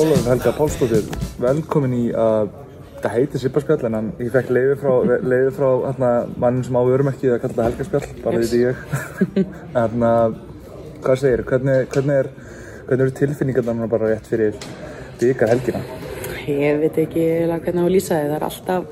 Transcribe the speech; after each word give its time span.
Ólafur 0.00 0.30
Helga 0.30 0.52
Pálsdóttir, 0.56 1.08
velkomin 1.42 1.94
í 1.98 2.04
að 2.16 2.52
það 3.00 3.14
heitir 3.16 3.42
Sipparspjall 3.42 3.86
en 3.88 3.96
hann, 3.98 4.08
ég 4.20 4.30
fekk 4.32 4.52
leiði 4.54 4.76
frá, 4.80 4.92
leiði 5.32 5.50
frá 5.56 5.66
hérna, 5.86 6.10
mannin 6.40 6.64
sem 6.66 6.76
á 6.76 6.82
vörumerkið 6.88 7.34
að 7.34 7.42
kalla 7.44 7.56
það 7.58 7.68
Helgaspjall, 7.68 8.08
bara 8.24 8.40
Yes. 8.40 8.52
þetta 8.52 8.62
ég. 8.64 8.74
Hérna, 9.76 10.12
hvað 11.04 11.20
segir, 11.22 11.42
hvernig, 11.50 11.86
hvernig 11.92 12.20
er, 12.22 12.30
hvernig 12.88 13.04
eru 13.06 13.14
tilfinningarna 13.20 13.88
bara 13.92 14.10
rétt 14.12 14.28
fyrir 14.30 14.56
byggar 15.20 15.52
helgina? 15.52 15.82
Ég 16.50 16.80
veit 16.82 17.00
ekki 17.04 17.26
hvernig 17.50 17.80
á 17.80 17.84
að 17.84 17.94
lýsa 17.94 18.16
þið. 18.16 18.30
Það 18.30 18.36
er 18.38 18.46
alltaf, 18.48 18.86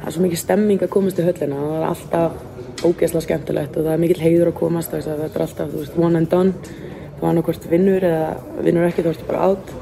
það 0.00 0.10
er 0.10 0.16
svo 0.16 0.24
mikið 0.26 0.42
stemming 0.44 0.84
að 0.84 0.92
komast 0.96 1.20
í 1.20 1.26
höllina 1.26 1.62
það 1.64 1.78
er 1.78 1.88
alltaf 1.88 2.84
ógeðslega 2.84 3.24
skemmtilegt 3.26 3.76
og 3.76 3.86
það 3.86 3.94
er 3.96 4.02
mikill 4.04 4.22
heiður 4.24 4.52
að 4.52 4.58
komast. 4.60 4.92
þess 4.92 5.08
að 5.10 5.24
Þetta 5.24 5.40
er 5.40 5.46
alltaf, 5.46 5.72
þú 5.72 5.80
veist, 5.84 5.98
one 6.00 6.20
and 6.20 6.30
done. 6.32 6.76
Þú 7.20 7.26
annarkvort 7.28 7.66
vinnur 7.72 8.06
eða 8.08 8.28
vinnur 8.64 8.86
ekki, 8.88 9.04
þú 9.04 9.12
veist 9.12 9.26
bara 9.28 9.48
átt. 9.50 9.72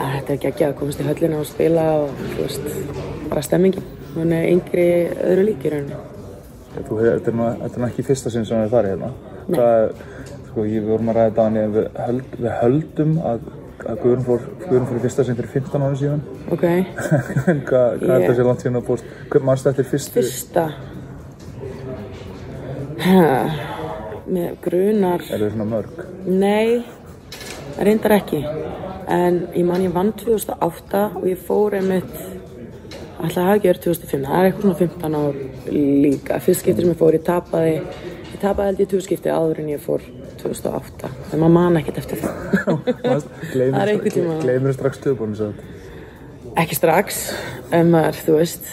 Þetta 0.00 0.32
er 0.32 0.46
ekki 0.50 0.64
að 0.66 0.74
komast 0.78 1.00
í 1.02 1.06
höllina 1.06 1.40
og 1.42 1.46
spila 1.48 1.84
og, 2.00 2.20
veist, 2.38 2.68
bara 3.28 3.42
stemmingin. 3.44 3.84
Hún 4.14 4.32
er 4.34 4.46
yngri 4.50 4.86
öðru 5.12 5.44
líki 5.50 5.68
í 5.68 5.72
rauninni. 5.74 5.98
Þú, 6.74 6.96
hefur- 7.00 7.18
þetta 7.18 7.30
er 7.30 7.60
þetta 7.60 7.76
er 7.76 7.82
nú 7.82 7.88
ekki 7.90 8.04
fyrsta 8.08 8.30
sinn 8.32 8.46
sem 8.48 8.62
við 8.64 8.72
farið 8.74 8.94
hérna. 8.94 9.10
Nei. 9.50 9.58
Hvað, 9.58 9.90
sko, 10.50 10.64
ég 10.64 10.82
við 10.84 10.88
vorum 10.90 11.10
að 11.12 11.18
ræða 11.18 11.30
þetta 11.30 11.46
en 11.46 11.74
við, 11.74 11.88
höld, 12.06 12.36
við 12.40 12.52
höldum 12.60 13.12
að, 13.30 13.48
að 13.86 14.00
Guðrún 14.04 14.24
fór, 14.28 14.46
fór 14.68 15.00
fyrsta 15.04 15.24
sinn 15.26 15.38
fyrir 15.40 15.52
15 15.56 15.84
ára 15.86 15.98
síðan. 16.00 16.22
Ok, 16.56 16.64
En 17.52 17.62
hvað, 17.68 18.02
er 18.02 18.14
þetta 18.14 18.36
sé 18.40 18.46
langt 18.48 18.64
síðan 18.64 18.80
að 18.80 18.88
fórst? 18.90 19.12
Hvað 19.30 19.46
mannstu 19.50 19.72
eftir 19.72 19.90
fyrstu? 19.90 20.20
fyrsta. 20.20 20.66
Ha, 23.00 23.28
með 24.30 24.56
grunar. 24.64 25.22
Er 25.30 25.40
það 25.44 25.52
svona 25.54 25.68
mörg? 25.70 26.02
Nei, 26.26 26.82
reyndar 27.80 28.16
ekki. 28.18 28.42
En 29.10 29.40
ég 29.56 29.64
man 29.66 29.82
ég 29.82 29.94
vann 29.94 30.12
2008 30.14 31.02
og 31.18 31.26
ég 31.26 31.40
fór 31.46 31.74
einmitt, 31.80 32.12
alltaf 33.18 33.42
hafa 33.48 33.58
verið 33.64 33.82
2005, 33.88 34.24
það 34.28 34.38
er 34.38 34.48
eitthvað 34.48 34.66
svona 34.66 34.78
15 34.78 35.18
ár 35.20 35.40
líka. 35.74 36.38
Fyrst 36.44 36.64
skipti 36.64 36.84
sem 36.84 36.92
ég 36.92 37.00
fór, 37.00 37.16
ég 37.18 37.26
tapaði, 37.26 37.74
ég 38.30 38.38
tapaði 38.38 38.70
held 38.70 38.84
ég 38.84 38.92
20 38.94 39.06
skipti 39.08 39.34
áður 39.34 39.62
en 39.64 39.72
ég 39.72 39.82
fór 39.82 40.06
2008. 40.40 41.10
Þannig 41.32 41.42
maður 41.42 41.56
man 41.56 41.80
ekkert 41.80 42.00
eftir 42.04 42.22
það. 42.22 42.38
Það 43.50 43.82
er 43.82 43.92
einhvern 43.94 44.14
tíma. 44.14 44.38
Gleimur 44.44 44.76
strax 44.76 45.02
töfbúinu 45.04 45.38
svo. 45.40 45.50
Ekki 46.60 46.78
strax, 46.78 47.20
en 47.76 47.92
maður, 47.92 48.22
þú 48.26 48.38
veist, 48.38 48.70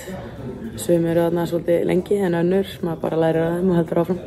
svömi 0.82 1.12
eru 1.12 1.28
þarna 1.28 1.46
svolítið 1.50 1.84
lengi 1.90 2.18
en 2.26 2.38
önnur, 2.40 2.72
maður 2.86 3.04
bara 3.04 3.20
lærir 3.22 3.44
að 3.44 3.58
þeim 3.58 3.74
og 3.74 3.80
heldur 3.82 4.02
áfram. 4.04 4.22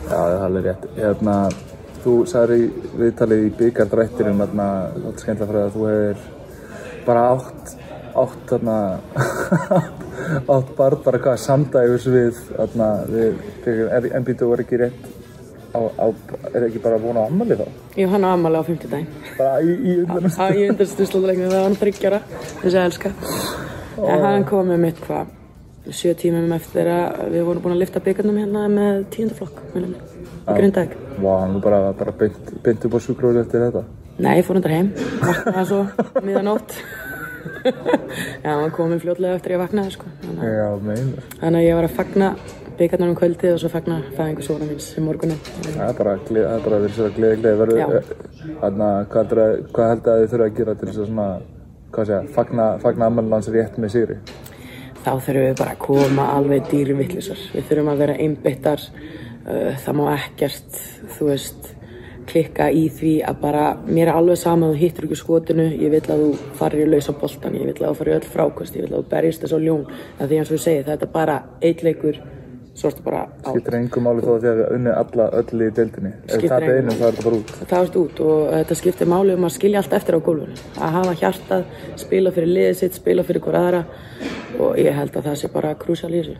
Já, 0.00 0.16
það 0.16 0.32
er 0.34 0.46
alveg 0.46 0.66
rétt. 0.66 0.88
Hérna, 0.96 1.36
þú 2.04 2.16
sagði 2.30 2.58
í 2.64 2.66
viðtalið 3.00 3.46
í 3.46 3.52
byggardrættinum, 3.60 4.42
að 4.44 5.72
þú 5.74 5.86
hefur 5.90 6.26
bara 7.06 7.24
átt, 7.34 7.72
átt, 8.22 8.52
átt 10.54 10.74
bara, 10.76 11.00
bara 11.06 11.22
hvað, 11.22 11.40
samdægus 11.44 12.06
við, 12.10 12.44
við, 13.14 13.40
fyrir, 13.64 13.88
er, 13.96 14.10
en 14.16 14.28
býtu 14.28 14.50
voru 14.50 14.66
ekki 14.66 14.80
rétt 14.82 15.10
á, 15.74 15.80
á, 15.80 16.06
er 16.54 16.68
ekki 16.68 16.82
bara 16.82 17.00
vona 17.00 17.24
á 17.24 17.28
ammali 17.30 17.58
þá? 17.58 17.66
Ég 17.96 18.12
hann 18.12 18.26
á 18.26 18.30
ammali 18.34 18.60
á 18.60 18.64
50 18.66 18.90
daginn. 18.90 19.10
Bara 19.38 19.58
í, 19.64 19.74
í 19.74 19.98
undanum. 20.04 20.36
Það 20.36 20.60
ég 20.60 20.72
undarstu 20.74 21.08
slóðuleiknum 21.08 21.50
það 21.50 21.58
var 21.58 21.68
hann 21.68 21.82
þryggjara 21.84 22.22
þess 22.62 22.74
að 22.74 22.82
elska 22.84 23.14
en 24.00 24.24
hann 24.24 24.48
kom 24.48 24.70
með 24.70 24.82
mitt 24.88 25.04
hvað 25.06 25.36
sjö 25.88 26.12
tímum 26.20 26.52
eftir 26.52 26.86
að 26.92 27.30
við 27.32 27.44
vorum 27.48 27.62
búin 27.64 27.74
að 27.76 27.82
lifta 27.84 28.02
byggarnum 28.04 28.36
hérna 28.42 28.66
með 28.68 29.04
tíundaflokk 29.14 29.62
í 29.80 29.84
Grindag 30.50 30.92
Vá, 31.20 31.32
hann 31.42 31.54
var 31.56 31.62
bara, 31.64 31.80
bara 31.96 32.12
beint, 32.20 32.52
beint 32.64 32.84
upp 32.84 32.94
á 32.96 32.98
sjúkróður 33.00 33.42
eftir 33.44 33.60
þetta. 33.66 33.82
Nei, 34.20 34.34
ég 34.40 34.44
fór 34.46 34.58
hundar 34.58 34.72
heim 34.74 34.88
vaknaði 35.24 35.66
svo 35.70 35.80
miðanótt 36.26 36.74
Já, 38.44 38.50
hann 38.52 38.72
kom 38.76 38.90
með 38.92 39.02
fljótlega 39.04 39.36
eftir 39.38 39.54
ég 39.54 39.60
vaknaði 39.62 39.94
sko. 39.94 40.08
þannig, 40.24 40.42
að- 40.44 40.56
Já, 40.58 40.68
meinar. 40.88 41.28
þannig 41.40 41.60
að 41.60 41.66
ég 41.68 41.78
var 41.78 41.88
að 41.88 41.94
fagna 41.96 42.28
byggarnum 42.80 43.10
um 43.12 43.16
kvöldið 43.20 43.54
og 43.54 43.60
svo 43.62 43.70
fagna 43.72 43.96
fæðingu 44.16 44.44
svona 44.44 44.68
míns 44.68 44.90
sem 44.94 45.04
morgunin 45.04 45.40
Það 45.64 45.80
er 45.88 45.96
bara, 45.98 46.14
bara 46.64 46.78
verið 46.84 46.94
sér 46.96 47.08
að 47.08 47.16
gleði 47.16 47.40
gleði. 47.40 47.56
Heldur 48.60 49.42
að- 49.44 49.64
hvað 49.72 49.90
held 49.92 50.06
að 50.12 50.20
þið 50.20 50.30
þurfa 50.34 50.46
að 50.50 50.56
gera 50.60 50.74
til 50.80 50.88
þess 50.88 51.00
að 51.02 51.10
svona, 51.10 51.26
hvað 51.92 52.06
segja, 52.10 52.22
fagna, 52.36 52.68
fagna 52.84 53.06
ammælans 53.10 53.48
rétt 53.52 53.76
með 53.80 53.92
sigri? 53.96 54.16
Þá 55.04 55.10
þurfum 55.16 55.44
við 55.48 55.58
bara 55.60 55.74
að 55.74 55.82
koma 55.86 56.30
alveg 56.36 56.70
dýrvittlisar. 56.70 57.42
Við 57.54 57.68
þurfum 57.68 57.92
að 57.92 58.00
vera 58.04 58.16
einbyttar, 58.24 58.86
uh, 59.44 59.68
það 59.84 60.00
má 60.00 60.06
ekkert, 60.14 60.80
þú 61.16 61.30
veist, 61.30 61.70
klikka 62.30 62.68
í 62.70 62.86
því 62.94 63.14
að 63.26 63.38
bara, 63.42 63.62
mér 63.86 64.10
er 64.10 64.18
alveg 64.18 64.38
sama 64.38 64.68
að 64.68 64.76
þú 64.76 64.82
hittir 64.84 65.06
ekki 65.06 65.18
skotinu, 65.18 65.68
ég 65.80 65.94
vil 65.94 66.02
að 66.02 66.24
þú 66.24 66.50
farir 66.58 66.84
í 66.84 66.90
lausa 66.90 67.14
boltan, 67.20 67.56
ég 67.58 67.70
vil 67.70 67.78
að 67.78 67.86
þú 67.88 67.94
farir 68.00 68.12
í 68.12 68.18
öll 68.18 68.34
frákast, 68.34 68.76
ég 68.76 68.86
vil 68.86 68.92
að 68.92 69.00
þú 69.00 69.14
berjist 69.14 69.46
þess 69.46 69.56
á 69.56 69.60
ljón. 69.64 69.88
Það 70.18 70.28
því 70.28 70.42
eins 70.42 70.52
og 70.52 70.58
ég 70.58 70.66
segi, 70.66 70.84
þetta 70.90 71.08
er 71.08 71.14
bara 71.16 71.38
eitt 71.66 71.82
leikur, 71.86 72.20
svo 72.80 72.90
ertu 72.90 73.04
bara 73.04 73.22
á. 73.26 73.50
Skiptir 73.50 73.78
engum 73.80 74.06
máli 74.06 74.24
þó 74.24 74.30
að 74.34 74.44
þið 74.44 74.50
hefði 74.50 74.68
unnið 74.76 74.98
alla 75.00 75.26
öll 75.40 75.64
í 75.66 75.70
deildinni. 75.78 76.12
Ef 76.28 76.44
það 76.44 76.66
er 76.68 76.76
einum 76.78 77.00
þá 77.00 77.06
er 77.08 77.16
þetta 77.16 77.26
bara 77.26 77.40
út. 77.40 77.54
Það 77.60 77.74
varst 77.80 77.98
út 78.00 78.22
og 78.26 78.44
þetta 78.54 78.78
skiptir 78.78 79.10
máli 79.10 79.34
um 79.36 79.48
að 79.48 79.56
skilja 79.56 79.82
allt 79.82 79.96
eftir 79.98 80.16
á 80.16 80.20
gólfinu. 80.28 80.60
Að 80.78 80.94
hafa 81.00 81.16
hjartað, 81.24 81.66
spila 82.00 82.32
fyrir 82.36 82.54
liðið 82.54 82.78
sitt, 82.78 83.00
spila 83.00 83.26
fyrir 83.26 83.44
hver 83.44 83.58
aðra 83.60 83.82
og 84.58 84.78
ég 84.78 84.94
held 84.96 85.16
að 85.16 85.28
það 85.28 85.38
sé 85.40 85.50
bara 85.52 85.74
krúsal 85.78 86.10
í 86.12 86.20
þessu. 86.20 86.36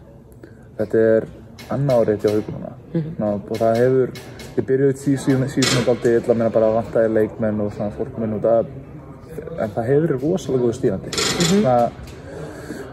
Þetta 0.78 1.02
er 1.16 1.26
annað 1.70 2.02
árið 2.02 2.22
hjá 2.24 2.30
haugununa. 2.34 2.72
Mhm. 2.92 3.10
og 3.50 3.56
það 3.56 3.76
hefur, 3.80 4.12
ég 4.56 4.64
byrjuði 4.66 5.16
síðan 5.56 5.82
og 5.82 5.88
aldrei 5.94 6.14
illa 6.16 6.34
meina 6.34 6.50
bara 6.50 6.70
að 6.70 6.78
vantaði 6.80 7.12
leikmenn 7.14 7.60
og 7.60 7.72
svona 7.72 7.92
fólkmenn 7.98 8.34
og 8.34 8.42
það, 8.42 8.70
en 9.60 9.74
það 9.76 9.90
hefur 9.90 10.16
rosalega 10.22 10.62
góðu 10.64 10.78
stíðandi. 10.78 11.12
Svona, 11.20 11.60
hvað, 11.62 11.92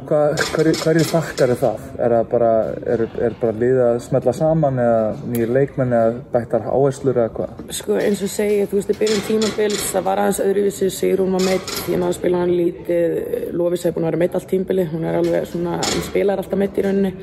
hverju, 0.07 1.03
þakkar 1.07 1.51
er 1.53 1.59
það? 1.59 1.85
Er 2.01 2.13
það 2.15 2.27
bara, 2.31 2.51
er, 2.93 3.03
er 3.27 3.35
bara 3.41 3.55
liðið 3.61 3.81
að 3.85 3.99
smetla 4.05 4.33
saman 4.35 4.81
eða 4.83 5.01
nýjir 5.31 5.53
leikmenn 5.55 5.95
eða 5.97 6.13
bættar 6.33 6.67
áherslur 6.71 7.19
eða 7.21 7.33
hvað? 7.35 7.63
Sko 7.77 7.97
eins 8.01 8.23
og 8.25 8.31
segja, 8.31 8.67
þú 8.69 8.79
veist, 8.79 8.93
í 8.93 8.99
byrjun 9.01 9.25
tímabils, 9.27 9.85
það 9.91 10.05
var 10.09 10.21
aðeins 10.23 10.41
öðruvísi, 10.45 10.89
Sigrún 10.97 11.35
var 11.37 11.45
meitt, 11.47 11.73
ég 11.91 12.05
að 12.07 12.15
spila 12.17 12.43
hann 12.43 12.53
lítið, 12.57 13.17
Lofís 13.57 13.87
hefði 13.87 13.97
búin 13.97 14.07
að 14.07 14.11
vera 14.11 14.21
meitt 14.23 14.37
allt 14.39 14.49
tímbili, 14.51 14.87
hún 14.91 15.07
er 15.07 15.19
alveg 15.21 15.49
svona, 15.51 15.79
hún 15.83 16.05
spilar 16.07 16.43
alltaf 16.43 16.61
meitt 16.61 16.77
í 16.77 16.85
rauninni, 16.87 17.13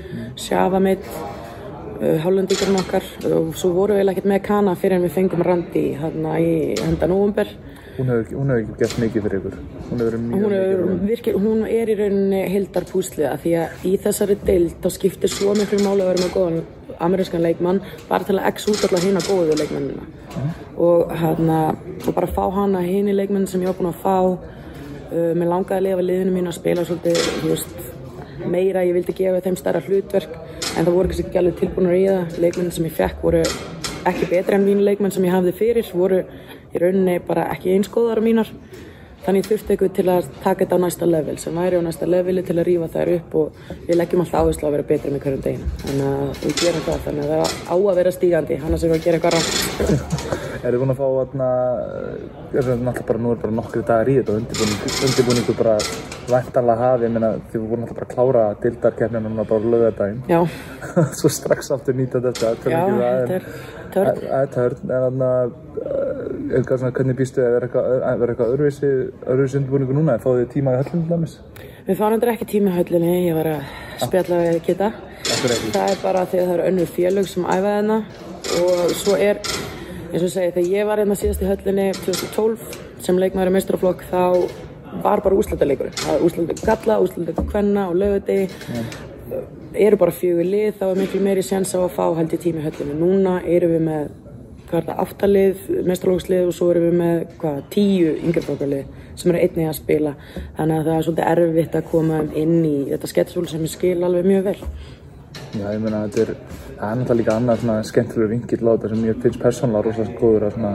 Sjafa 0.41 0.83
meitt, 0.83 1.09
uh, 2.01 2.19
Hollundíkurinn 2.25 2.81
okkar 2.83 3.07
og 3.31 3.55
svo 3.59 3.73
voru 3.77 3.99
við 3.99 4.13
ekkert 4.15 4.33
með 4.33 4.45
Kana 4.51 4.77
fyrir 4.79 4.99
en 4.99 5.07
við 5.09 5.17
fengum 5.19 5.45
Randi 5.47 5.87
hérna 6.01 6.37
í 6.43 6.75
henda 6.83 7.09
nóvumber. 7.11 7.55
Hún 7.95 8.09
hefur, 8.11 8.25
hefur 8.35 8.57
ekki 8.59 8.79
gert 8.81 8.97
mikið 9.03 9.27
fyrir 9.27 9.39
ykkur. 9.39 9.59
Hún 9.91 10.01
hefur 10.01 10.09
verið 10.09 10.23
mjög 10.25 10.45
Hún 10.45 10.55
mikið. 10.55 11.05
virkir, 11.11 11.37
hún 11.45 11.61
er 11.69 11.93
í 11.93 11.95
rauninni 12.01 12.41
heildar 12.51 12.87
púslið 12.91 13.29
að 13.31 13.45
því 13.45 13.53
að 13.61 13.85
í 13.87 13.93
þessari 14.03 14.37
deild 14.45 14.75
þá 14.83 14.89
skiptir 14.97 15.31
svo 15.31 15.55
miklu 15.55 15.79
máli 15.85 16.03
að 16.03 16.11
vera 16.11 16.25
með 16.25 16.35
góðan 16.35 16.59
amerískan 16.99 17.45
leikmann 17.45 17.81
bara 18.09 18.27
til 18.27 18.39
að 18.39 18.49
x 18.51 18.69
út 18.73 18.85
alla 18.89 19.03
hina 19.05 19.23
góðu 19.29 19.57
leikmennina 19.59 20.05
og, 20.77 21.15
hana, 21.21 21.61
og 22.07 22.15
bara 22.15 22.31
fá 22.31 22.45
hana 22.55 22.83
hini 22.83 23.15
leikmenn 23.15 23.47
sem 23.51 23.63
ég 23.63 23.71
var 23.71 23.79
búin 23.79 23.91
að 23.91 24.03
fá 24.03 24.19
uh, 24.31 25.33
mér 25.35 25.51
langaði 25.51 25.79
að 25.79 25.87
lifa 25.89 26.07
liðinu 26.09 26.35
mín 26.35 26.51
að 26.51 26.59
spila 26.59 26.85
svolítið 26.87 27.19
veist, 27.49 27.77
meira, 28.47 28.85
ég 28.87 28.95
vildi 28.99 29.15
gefa 29.17 29.43
þeim 29.45 29.59
stærra 29.59 29.83
hlutverk 29.87 30.35
en 30.35 30.85
það 30.85 30.93
voru 30.95 31.11
kannski 31.11 31.27
ekki 31.29 31.41
alveg 31.43 31.61
tilbúinur 31.63 31.99
í 31.99 32.05
það 32.09 32.39
leikmenn 32.45 32.75
sem 32.75 32.89
ég 32.91 32.97
fekk 32.99 33.23
voru 33.23 33.45
ekki 34.05 34.29
betri 34.31 34.59
en 34.59 34.67
mínu 34.67 34.85
leikmenn 34.85 35.15
sem 35.15 35.25
ég 35.25 35.33
hafði 35.35 35.55
fyrir 35.57 35.91
voru 35.97 36.25
í 36.75 36.83
rauninni 36.83 37.21
bara 37.27 37.49
ekki 37.55 37.75
einskóðar 37.77 38.23
mínar. 38.25 38.51
Þannig 39.25 39.47
þurfti 39.49 39.73
eitthvað 39.73 39.93
til 39.97 40.05
að 40.13 40.27
taka 40.45 40.61
þetta 40.61 40.77
á 40.77 40.85
næsta 40.85 41.07
level 41.09 41.37
sem 41.41 41.57
væri 41.57 41.79
á 41.81 41.87
næsta 41.87 42.09
leveli 42.09 42.43
til 42.45 42.59
að 42.59 42.67
rífa 42.69 42.91
þær 42.93 43.13
upp 43.15 43.37
og 43.41 43.63
við 43.87 43.97
leggjum 43.97 44.25
alltaf 44.25 44.43
áherslu 44.43 44.69
að 44.69 44.77
vera 44.77 44.89
betri 44.91 45.13
með 45.15 45.25
hverjum 45.25 45.45
deginu 45.47 45.71
þannig 45.85 46.11
að 46.11 46.43
við 46.43 46.59
gerum 46.61 46.85
það 46.89 47.07
þannig 47.07 47.25
að 47.25 47.33
það 47.33 47.55
á 47.73 47.77
að 47.79 47.97
vera 48.03 48.17
stígandi. 48.19 48.61
Annars 48.61 48.85
erum 48.85 48.95
við 48.95 49.01
að 49.01 49.07
gera 49.07 49.23
eitthvað 49.23 49.39
rátt 49.39 50.54
Er 50.65 50.73
þið 50.73 50.81
búin 50.81 50.93
að 50.95 51.01
fá 51.01 51.07
þarna, 51.19 51.47
er 52.55 52.65
það 52.65 52.83
náttúrulega 52.87 53.07
bara, 53.11 53.21
nú 53.21 53.33
er 53.35 53.41
bara 53.43 53.55
nokkri 53.59 53.83
dagar 53.85 54.09
í 54.09 54.15
þetta 54.17 54.33
og 54.33 54.39
undirbúningu, 54.41 54.93
undirbúningu 55.09 55.57
bara 55.59 55.75
væntanlega 56.31 56.77
hafi, 56.81 57.05
ég 57.05 57.15
meina 57.15 57.31
þið 57.53 57.67
voru 57.69 57.81
náttúrulega 57.83 57.99
bara 57.99 58.09
að 58.09 58.15
klára 58.15 58.45
dildarkeppnina 58.63 59.23
núna 59.27 59.47
bara 59.51 59.73
lögadaginn. 59.75 60.23
Já, 60.31 60.41
Svo 61.21 61.33
strax 61.33 61.71
aftur 61.77 61.99
nýta 61.99 62.23
þetta, 62.25 62.55
já, 62.65 62.81
þetta 62.97 63.39
er 63.39 63.49
törn 63.95 64.21
Það 64.25 64.41
er 64.41 64.51
törn, 64.57 64.81
en 64.89 65.05
þannig 65.05 65.29
að, 65.29 65.55
er 65.85 66.59
eitthvað 66.59 66.81
svona, 66.81 66.95
hvernig 66.97 67.19
býstu 67.21 67.45
eitthvað, 67.45 67.93
að 68.09 68.25
vera 68.25 68.35
eitthvað 68.35 68.55
öðruvísi, 68.57 68.93
öðruvísi 69.29 69.61
undirbúningu 69.61 69.99
núna, 70.01 70.17
en 70.17 70.25
fáðu 70.25 70.43
þið 70.43 70.53
tíma 70.57 70.75
í 70.75 70.81
höllum 70.81 71.05
til 71.05 71.13
dæmis? 71.13 71.37
Við 71.85 71.99
fáum 72.01 72.17
endur 72.17 72.33
ekki 72.33 72.49
tíma 72.49 72.73
í 72.73 72.79
höllinni, 72.79 73.15
ég 73.29 73.37
var 73.37 73.51
að 73.53 73.75
spjalla 74.01 74.41
við 74.41 74.55
ekki. 74.59 74.79
Það 75.75 75.91
er 75.91 75.99
bara 76.01 76.25
því 76.25 76.41
að 76.41 76.47
það 76.49 76.55
eru 76.55 76.69
önnur 76.71 76.91
félög 76.95 77.29
sem 77.29 77.45
æfa 77.45 77.75
þarna 77.75 77.99
og 78.61 78.95
svo 78.97 79.17
er, 79.21 79.41
eins 80.15 80.23
og 80.23 80.31
segi, 80.31 80.53
þegar 80.55 80.71
ég 80.71 80.87
var 80.87 81.01
hérna 81.03 81.17
síðast 81.19 81.43
í 81.43 81.49
höllinni 81.49 81.89
2012 82.05 82.77
sem 83.03 83.19
leikmaður 83.19 83.51
í 83.51 83.55
meistraflokk 83.57 84.05
þá 84.13 84.23
var 85.03 85.23
bara 85.25 85.39
úrslutaleikur. 85.41 85.91
Það 85.99 86.15
er 86.15 86.27
úrslutaleikur 86.29 86.69
galla, 86.71 86.99
úrslutaleikur 87.03 87.49
kvenna 87.51 87.89
og 87.91 87.99
lögadegi. 87.99 88.47
Eru 89.75 89.99
bara 89.99 90.15
fjögur 90.15 90.47
lið, 90.47 90.77
þá 90.79 90.85
er 90.87 91.01
miklu 91.01 91.23
meiri 91.25 91.43
sjans 91.43 91.75
á 91.75 91.83
að 91.83 91.97
fá 91.97 92.05
held 92.15 92.37
í 92.37 92.41
tíma 92.45 92.63
í 92.63 92.67
höllinni. 92.69 92.99
Núna 93.01 93.41
erum 93.43 93.75
við 93.75 93.83
með 93.89 94.13
hvað 94.69 94.79
er 94.79 94.87
það, 94.89 95.01
áttalið, 95.05 95.65
mestralókslið 95.91 96.49
og 96.49 96.55
svo 96.55 96.71
erum 96.73 96.87
við 96.89 96.99
með 97.01 97.25
hvað, 97.43 97.59
tíu 97.75 98.15
yngreflokkalið 98.23 99.01
sem 99.15 99.31
eru 99.31 99.43
einnig 99.45 99.69
að 99.71 99.77
spila 99.79 100.13
þannig 100.57 100.77
að 100.77 100.89
það 100.89 100.97
er 100.97 101.05
svolítið 101.07 101.29
erfitt 101.33 101.77
að 101.79 101.89
koma 101.93 102.21
inn 102.41 102.57
í 102.67 102.75
þetta 102.89 103.11
sketsfól 103.11 103.45
sem 103.51 103.63
ég 103.63 103.71
skil 103.71 103.99
alveg 104.03 104.27
mjög 104.27 104.49
vel 104.49 104.57
Já, 105.55 105.69
ég 105.71 105.83
meina, 105.83 106.05
þetta 106.09 106.23
er, 106.25 106.31
það 106.75 106.89
er 106.89 106.97
náttúrulega 106.99 107.19
líka 107.21 107.35
annað 107.39 107.61
svona 107.63 107.83
skemmtilegur 107.87 108.31
vingill 108.33 108.65
á 108.67 108.73
þetta 108.73 108.89
sem 108.91 109.05
ég 109.07 109.21
finnst 109.23 109.43
persónulega 109.43 109.85
rosalega 109.87 110.19
góður 110.19 110.47
að 110.49 110.57
svona 110.57 110.73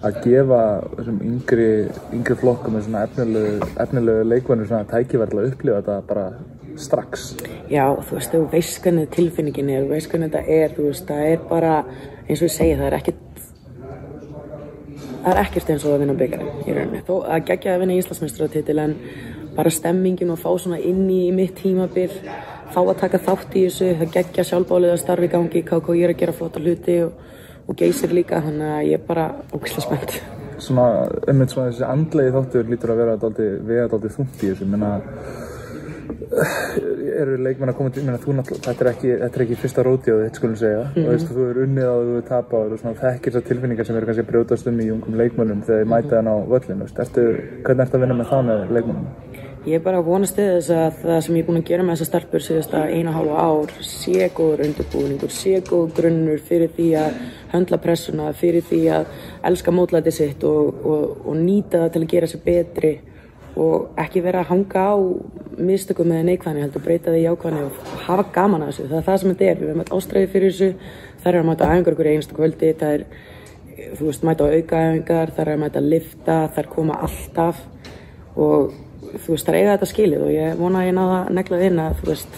að 0.00 0.20
gefa 0.24 0.60
þessum 0.94 1.18
yngri, 1.26 1.70
yngri 2.16 2.36
flokkum 2.40 2.76
með 2.76 2.86
svona 2.86 3.02
efnilegu, 3.08 3.68
efnilegu 3.84 4.28
leikvænir 4.30 4.70
svona 4.70 4.88
tækifærlega 4.88 5.42
að 5.42 5.52
upplifa 5.54 5.80
þetta 5.80 5.96
bara 6.08 6.26
strax. 6.80 7.24
Já, 7.70 7.84
þú 7.98 8.16
veist, 8.16 8.32
þú 8.32 8.44
veist 8.54 8.78
hvernig 8.84 9.10
tilfinningin 9.16 9.72
er, 9.74 9.82
þú 9.84 9.96
veist 9.96 10.12
hvernig 10.12 10.30
þetta 10.30 10.56
er, 10.60 10.76
þú 10.76 10.86
veist, 10.86 11.10
það 11.10 11.32
er 11.32 11.42
bara, 11.50 11.74
eins 12.26 12.40
og 12.40 12.46
ég 12.46 12.54
segi, 12.54 12.78
það 12.78 12.86
er 12.86 12.96
ekkert, 13.00 13.42
það 15.10 15.32
er 15.34 15.42
ekkert 15.42 15.74
eins 15.74 15.84
og 15.84 15.96
að 15.96 16.04
vinna 16.04 16.16
byggjarinn 16.22 16.62
í 16.64 16.78
rauninni. 16.78 17.02
Þó 17.10 17.14
að 17.26 17.44
gegja 17.50 17.74
að 17.74 17.84
vinna 17.84 17.98
Íslandsmeistaratitil 18.00 18.78
en 18.86 18.96
bara 19.56 19.74
stemmingin 19.74 20.32
og 20.32 20.40
fá 20.40 20.50
svona 20.54 20.80
inn 20.80 21.04
í 21.12 21.22
mitt 21.34 21.58
tímabil, 21.60 22.14
fá 22.74 22.80
að 22.82 23.00
taka 23.02 23.20
þátt 23.26 23.56
í 23.56 23.64
þessu, 23.66 23.90
það 24.00 24.14
gegja 24.16 24.46
sjálfbálið 24.50 24.94
að 24.94 25.00
starfi 25.02 25.28
í 25.28 25.32
gangi, 25.34 25.62
KK 25.70 25.96
ég 25.98 26.06
er 26.06 26.14
að 26.14 26.20
gera 26.22 26.36
flotta 26.36 26.62
hluti 26.62 26.96
og, 27.04 27.12
og 27.66 27.78
geysir 27.80 28.14
líka, 28.16 28.42
þannig 28.46 28.74
að 28.76 28.88
ég 28.88 28.98
er 28.98 29.06
bara 29.06 29.28
ógislega 29.52 29.86
spennt. 29.86 30.18
Svona, 30.60 30.88
einmitt 31.30 31.54
svona 31.54 31.70
þessi 31.70 31.86
andlegi 31.88 32.34
þáttur 32.34 32.68
lítur 32.68 32.92
að 32.92 33.00
vera 33.00 33.20
dálítið, 33.20 33.54
vega 33.70 33.86
dálítið 33.92 34.16
þungt 34.18 34.42
í 34.44 34.50
þessu, 34.50 34.68
menna, 34.68 34.90
eru 37.20 37.38
leikmenn 37.42 37.72
að 37.72 37.78
koma 37.78 37.92
til, 37.94 38.04
menna, 38.06 38.20
þú 38.20 38.36
náttúrulega, 38.38 38.64
þetta 38.66 38.84
er 38.84 38.90
ekki, 38.92 39.12
þetta 39.22 39.38
er 39.38 39.44
ekki 39.46 39.58
fyrsta 39.62 39.84
rótið 39.86 40.22
þitt 40.24 40.40
skulum 40.40 40.56
segja, 40.60 40.82
mm 40.84 40.92
-hmm. 40.94 41.06
og 41.06 41.14
veist, 41.14 41.32
þú 41.34 41.46
er 41.50 41.62
unnið 41.64 41.90
á 41.90 41.96
þú 41.96 42.16
er 42.18 42.26
tapáður 42.28 42.74
og 42.74 42.80
svona 42.82 43.00
þekkir 43.02 43.32
þessar 43.32 43.48
tilfinningar 43.48 43.86
sem 43.86 43.96
eru 43.96 44.06
kannski 44.06 44.24
að 44.24 44.30
brjótast 44.30 44.70
um 44.70 44.80
í 44.80 44.90
ungum 44.94 45.18
leikmennum 45.20 45.62
þegar 45.66 45.82
þið 45.82 45.92
mæta 45.94 46.16
þann 46.16 46.32
á 46.34 46.36
völlin, 46.52 46.82
veist, 46.84 46.98
ertu, 46.98 47.24
hvernig 47.64 47.84
ertu 47.86 47.96
að 47.96 48.02
vinna 48.04 48.18
með 48.20 48.30
það 48.30 48.42
með 48.50 48.74
leikmennum? 48.76 49.06
Ég 49.68 49.76
er 49.76 49.82
bara 49.84 49.98
að 50.00 50.06
vonast 50.08 50.38
til 50.38 50.46
þess 50.54 50.70
að 50.72 50.94
það 51.02 51.18
sem 51.24 51.34
ég 51.36 51.42
er 51.42 51.46
búin 51.50 51.58
að 51.58 51.66
gera 51.68 51.84
með 51.84 51.98
þessar 51.98 52.08
stelpur 52.08 52.44
síðast 52.46 52.76
að 52.78 52.92
eina 52.96 53.12
hálfa 53.12 53.42
ár 53.44 53.74
sé 53.84 54.28
góður 54.32 54.62
undirbúningur, 54.64 55.32
sé 55.36 55.60
góður 55.66 55.92
grunnur 55.98 56.40
fyrir 56.46 56.72
því 56.78 56.86
að 56.96 57.18
höndla 57.50 57.78
pressuna, 57.84 58.30
fyrir 58.40 58.64
því 58.64 58.80
að 58.96 59.10
elska 59.50 59.76
mótlæti 59.76 60.16
sitt 60.16 60.48
og, 60.48 60.80
og, 60.80 61.04
og 61.28 61.36
nýta 61.36 61.82
það 61.84 61.92
til 61.92 62.02
að 62.06 62.08
gera 62.14 62.32
sér 62.32 62.44
betri 62.48 62.94
og 63.60 64.00
ekki 64.00 64.24
vera 64.24 64.40
að 64.40 64.50
hanga 64.54 64.88
á 64.88 64.96
mistökum 65.60 66.08
með 66.08 66.26
neikvæðni, 66.30 66.64
heldur 66.64 66.88
breyta 66.88 67.12
því 67.12 67.20
í 67.20 67.28
ákvæðni 67.28 67.68
og 67.68 67.94
hafa 68.08 68.28
gaman 68.32 68.64
að 68.64 68.72
þessu, 68.72 68.88
það 68.88 68.98
er 69.02 69.08
það 69.12 69.22
sem 69.22 69.32
þetta 69.34 69.50
er, 69.52 69.60
við 69.60 69.72
erum 69.74 69.84
að 69.84 69.96
ástræði 69.98 70.34
fyrir 70.38 70.54
þessu, 70.54 70.92
það 71.20 71.34
er 71.34 71.42
að 71.44 71.50
mæta 71.52 71.72
æfingar 71.74 71.98
okkur 71.98 72.14
einstu 72.16 72.38
kvöldi, 72.38 72.76
það 72.80 72.96
er, 72.96 73.08
þú 73.98 74.08
veist, 74.08 74.24
mæta 74.24 74.48
á 74.48 74.52
aukaæfingar, 74.56 75.34
það 75.36 75.42
er 75.44 75.52
að 75.52 75.64
mæta 75.66 75.82
að 75.82 75.90
lifta, 75.98 76.44
er 76.56 76.76
koma 76.78 77.02
alltaf 77.04 77.66
og 78.40 78.78
þú 79.16 79.34
veist, 79.34 79.46
það 79.46 79.52
er 79.54 79.58
eiga 79.60 79.74
þetta 79.74 79.90
skilið 79.90 80.22
og 80.26 80.32
ég 80.34 80.56
vona 80.60 80.80
að 80.80 80.88
ég 80.90 80.96
náða 80.96 81.18
að 81.18 81.34
negla 81.40 81.60
þinn 81.64 81.82
að, 81.82 81.92
þú 82.00 82.06
veist, 82.12 82.32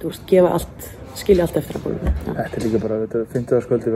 þú 0.00 0.06
veist, 0.10 0.24
gefa 0.30 0.50
allt, 0.58 0.78
skilja 1.14 1.44
allt 1.46 1.56
eftir 1.60 1.76
að 1.78 1.84
bólum. 1.84 2.02
Þetta 2.26 2.56
er 2.58 2.64
líka 2.64 2.78
bara, 2.82 2.96
þetta 3.04 3.16
er 3.20 3.26
50 3.34 3.54
áskvöldi, 3.60 3.88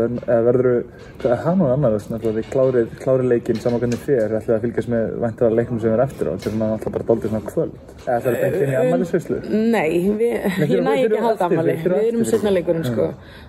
verður 0.46 0.68
þú, 0.68 1.24
það 1.24 1.48
er 1.50 1.56
nú 1.58 1.64
annað 1.72 1.94
þess, 1.96 2.08
náttúrulega, 2.12 2.38
þið 2.38 2.46
klárið, 2.52 2.86
klárið 3.02 3.26
leikinn 3.32 3.60
saman 3.64 3.80
hvernig 3.82 4.00
þið 4.04 4.16
er, 4.22 4.30
ætlaði 4.38 4.56
að 4.56 4.64
fylgjast 4.66 4.90
með 4.94 5.04
væntaða 5.24 5.56
leiknum 5.58 5.80
sem 5.82 5.92
er 5.96 6.02
eftir 6.04 6.24
á, 6.24 6.30
þetta 6.30 6.46
er 6.46 6.54
svona 6.54 6.68
náttúrulega 6.70 6.94
bara 6.94 7.08
doldið 7.10 7.28
svona 7.32 7.48
kvöld. 7.50 7.74
Eða 8.06 8.20
það 8.22 8.30
er 8.30 8.38
beint 8.38 8.58
inn 8.62 8.70
í 8.70 8.78
ammælisvislu? 8.78 9.38
Nei, 9.74 9.90
við, 10.22 10.34
ég 10.62 10.78
næ 10.86 10.92
ekki 10.94 11.18
að 11.18 11.26
halda 11.26 11.44
ammæli, 11.48 11.74
við 11.82 12.06
erum 12.06 12.22
setna 12.28 12.54
leikurinn, 12.54 12.86
sko, 12.86 13.04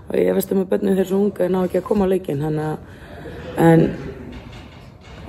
og 0.09 0.13
ég 0.17 0.33
veist 0.39 0.49
um 0.55 0.63
að 0.65 0.71
börnum 0.73 0.97
þeir 0.97 1.09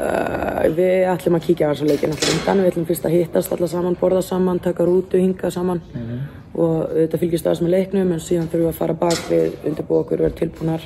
Uh, 0.00 0.64
við 0.72 1.06
ætlum 1.10 1.36
að 1.36 1.42
kíkja 1.44 1.68
á 1.68 1.72
þessu 1.74 1.88
leikin 1.90 2.14
alltaf 2.14 2.30
undan, 2.32 2.62
við 2.62 2.70
ætlum 2.70 2.86
fyrst 2.88 3.04
að 3.04 3.16
hittast 3.18 3.52
alla 3.52 3.68
saman, 3.68 3.96
borða 4.00 4.22
saman, 4.24 4.60
taka 4.64 4.86
rútu, 4.88 5.20
hinga 5.20 5.50
saman. 5.52 5.82
Mm 5.92 6.06
-hmm. 6.06 6.20
og 6.54 6.76
þetta 6.94 7.20
fylgjast 7.20 7.46
aðeins 7.46 7.62
með 7.62 7.74
leiknum 7.76 8.12
en 8.12 8.20
síðan 8.20 8.48
þurfum 8.48 8.66
við 8.66 8.72
að 8.72 8.80
fara 8.80 8.94
bak 8.94 9.20
við, 9.30 9.52
undirbúa 9.66 10.00
okkur, 10.00 10.22
vera 10.22 10.38
tilbúnar 10.40 10.80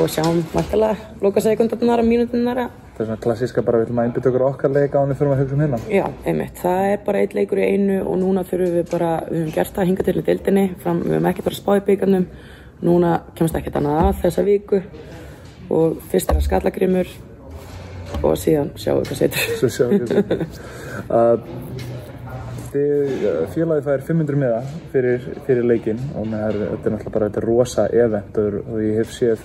og 0.00 0.08
sjáum 0.10 0.42
mættilega 0.54 0.96
loka 1.22 1.40
sekundarnar 1.40 2.00
að 2.00 2.08
mínutinnar 2.10 2.58
Það 2.96 3.00
er 3.00 3.06
svona 3.06 3.22
klassíska 3.22 3.62
bara 3.62 3.78
við 3.78 3.84
ætlum 3.86 3.98
að 3.98 4.04
einbita 4.04 4.28
okkur 4.28 4.42
okkar 4.42 4.70
leika 4.70 5.00
og 5.00 5.08
við 5.08 5.18
fyrir 5.18 5.32
að 5.32 5.40
hugsa 5.40 5.54
um 5.54 5.60
hérna 5.60 5.78
Já, 5.88 6.06
einmitt, 6.24 6.58
það 6.62 6.92
er 6.92 6.98
bara 7.06 7.18
eitt 7.18 7.34
leikur 7.34 7.58
í 7.58 7.68
einu 7.72 7.98
og 8.02 8.18
núna 8.18 8.44
þurfum 8.44 8.76
við 8.76 8.90
bara, 8.90 9.10
við 9.30 9.38
höfum 9.40 9.54
gert 9.54 9.74
það 9.76 9.88
hinga 9.90 10.02
til 10.02 10.16
í 10.16 10.24
dildinni, 10.26 10.66
fram, 10.82 11.02
við 11.04 11.12
höfum 11.16 11.28
ekkert 11.30 11.46
að 11.46 11.58
spá 11.60 11.72
í 11.76 11.84
byggarnum 11.86 12.26
núna 12.82 13.12
kemst 13.36 13.56
ekkert 13.56 13.78
annað 13.80 14.02
að 14.02 14.20
þessa 14.24 14.44
viku. 14.46 14.82
Og 15.72 15.96
fyrst 16.10 16.30
er 16.30 16.40
að 16.40 16.46
skallagrimur 16.46 17.12
og 18.32 18.40
síðan 18.40 18.72
sjáum 18.80 19.02
við 19.02 19.10
hvað 19.10 19.20
setur. 19.22 19.50
Svo 19.60 19.72
sjáum 19.76 19.90
við 19.94 20.00
hvað 20.00 20.16
setur. 20.16 20.40
Uh, 21.06 21.38
Félagi 23.54 23.84
fær 23.86 24.02
500 24.04 24.36
meða 24.36 24.58
fyrir, 24.92 25.22
fyrir 25.46 25.64
leikin 25.64 26.00
og 26.18 26.26
er, 26.36 26.58
þetta 26.58 26.90
er 26.90 26.92
náttúrulega 26.92 27.12
bara 27.14 27.28
þetta 27.30 27.44
rosa 27.46 27.86
event 28.04 28.40
og, 28.42 28.58
og 28.66 28.82
ég 28.84 28.98
hef 29.00 29.14
séð 29.16 29.44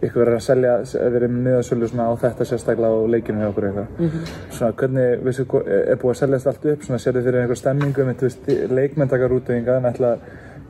ykkur 0.00 0.22
verið 0.22 0.36
að 0.38 0.44
selja, 0.46 0.74
verið 1.12 1.34
meðasölu 1.44 1.88
á 2.00 2.08
þetta 2.22 2.46
sérstaklega 2.48 2.88
á 2.88 3.12
leikinu 3.12 3.42
hjá 3.42 3.48
okkur 3.50 3.66
eitthvað. 3.68 3.88
Mm 3.98 4.08
-hmm. 4.08 4.30
svona 4.56 4.72
hvernig, 4.72 5.24
vissu, 5.24 5.44
er 5.66 5.98
búið 6.00 6.14
að 6.14 6.20
seljast 6.22 6.46
allt 6.46 6.64
upp, 6.72 6.84
svona 6.84 6.98
sér 6.98 7.14
þið 7.14 7.24
fyrir 7.24 7.40
einhver 7.40 7.60
stemmingu 7.60 8.04
með 8.04 8.16
leikmenn 8.70 9.08
taka 9.08 9.28
rútuðinga 9.28 9.76
en 9.76 9.90
ætla 9.92 10.16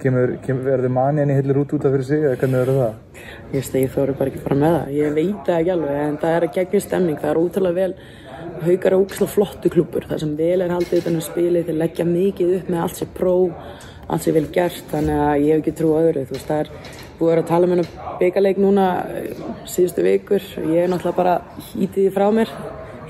Kemur, 0.00 0.30
kemur, 0.46 0.64
verður 0.64 0.92
mani 0.96 1.20
henni 1.20 1.34
hillir 1.36 1.58
út 1.60 1.74
út 1.76 1.84
af 1.84 1.92
fyrir 1.92 2.06
sig 2.08 2.22
eða 2.24 2.38
hvernig 2.40 2.62
verður 2.62 2.78
það? 2.80 2.94
Ég 3.20 3.52
veist 3.52 3.74
að 3.74 3.82
ég 3.82 3.92
þóru 3.96 4.14
bara 4.16 4.30
ekki 4.32 4.42
fara 4.46 4.56
með 4.62 4.76
það, 4.76 4.92
ég 4.96 5.14
veit 5.18 5.42
það 5.44 5.58
ekki 5.58 5.72
alveg 5.74 6.00
en 6.04 6.18
það 6.22 6.36
er 6.36 6.46
að 6.46 6.54
gegja 6.56 6.80
stemning, 6.86 7.18
það 7.20 7.30
er 7.30 7.40
útrúlega 7.42 7.78
vel 7.80 7.94
haugar 8.64 8.96
og 8.96 9.04
úksla 9.04 9.28
flottu 9.28 9.72
klubur 9.74 10.06
þar 10.08 10.22
sem 10.22 10.32
vel 10.38 10.64
er 10.64 10.72
haldið 10.72 11.02
utan 11.02 11.18
um 11.18 11.24
spili 11.24 11.64
að 11.66 11.80
leggja 11.82 12.06
mikið 12.08 12.56
upp 12.56 12.72
með 12.72 12.84
allt 12.86 13.00
sér 13.00 13.12
pró 13.18 13.34
allt 14.10 14.24
sér 14.24 14.36
vel 14.38 14.46
gert, 14.54 14.84
þannig 14.90 15.20
að 15.26 15.44
ég 15.44 15.52
hef 15.52 15.60
ekki 15.62 15.76
trú 15.78 15.92
á 15.94 16.00
öðru, 16.00 16.24
þú 16.26 16.36
veist 16.36 16.48
það 16.48 16.62
er 16.64 16.70
búið 17.20 17.34
að 17.36 17.48
tala 17.50 17.68
með 17.68 17.76
hennar 17.76 18.16
byggaleik 18.20 18.60
núna 18.60 18.86
síðustu 19.68 20.04
vikur, 20.06 20.46
ég 20.72 20.86
er 20.86 20.90
náttúrulega 20.90 21.18
bara 21.20 21.36
hítið 21.74 22.08
frá 22.16 22.26
mér 22.34 22.54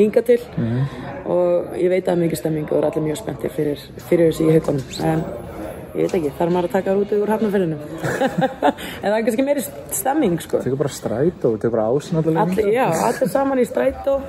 hinga 0.01 0.23
til. 0.23 0.41
Mm 0.57 0.65
-hmm. 0.65 0.85
og 1.31 1.77
ég 1.77 1.89
veit 1.89 2.09
að 2.09 2.19
mikið 2.19 2.39
stemming 2.39 2.73
og 2.73 2.79
er 2.79 2.85
allir 2.85 3.03
mjög 3.03 3.17
spenntir 3.17 3.51
fyrir, 3.51 3.79
fyrir 4.09 4.33
þessi 4.33 4.45
í 4.45 4.53
haugunum 4.53 5.50
ég 5.95 6.01
veit 6.07 6.15
ekki, 6.19 6.31
þarf 6.39 6.53
maður 6.55 6.69
að 6.69 6.75
taka 6.77 6.91
út 7.01 7.11
úr 7.17 7.33
hafnafellinu 7.35 7.79
en 7.81 9.07
það 9.07 9.17
er 9.17 9.25
kannski 9.29 9.47
meiri 9.47 9.63
stemming 10.01 10.37
sko. 10.45 10.55
Það 10.61 10.67
tekur 10.69 10.83
bara 10.85 10.97
strætó, 10.97 11.47
það 11.49 11.61
tekur 11.65 11.75
bara 11.77 11.91
ásinn 11.91 12.17
allir 12.21 12.35
Já, 12.75 12.87
allir 13.09 13.29
saman 13.33 13.63
í 13.63 13.65
strætó. 13.69 14.15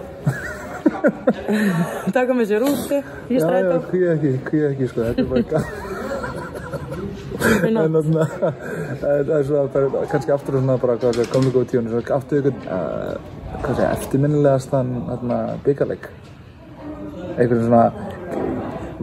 Taka 2.18 2.32
með 2.38 2.46
sér 2.51 2.62
úti 2.68 2.98
í 3.32 3.34
strætó 3.41 3.74
Já, 3.74 3.77
já, 3.77 3.80
hví 3.91 4.01
ekki, 4.15 4.32
hví 4.50 4.60
ekki 4.72 4.86
sko, 4.91 5.00
þetta 5.10 5.22
er 5.25 5.30
bara 5.36 5.44
en 7.41 7.77
þannig 7.77 7.98
að 7.98 8.06
það 9.01 9.32
er 9.36 9.44
svona 9.48 10.01
kannski 10.12 10.32
aftur 10.36 10.53
svona 10.58 10.75
bara 10.82 10.96
komið 11.34 11.51
góð 11.56 11.65
tíun 11.72 11.88
aftur 12.18 12.50
ykkur 12.51 13.77
uh, 13.77 13.91
eftirminnilegast 13.91 14.72
byggarleik 15.65 16.06
einhvern 17.38 17.63
svona 17.65 17.84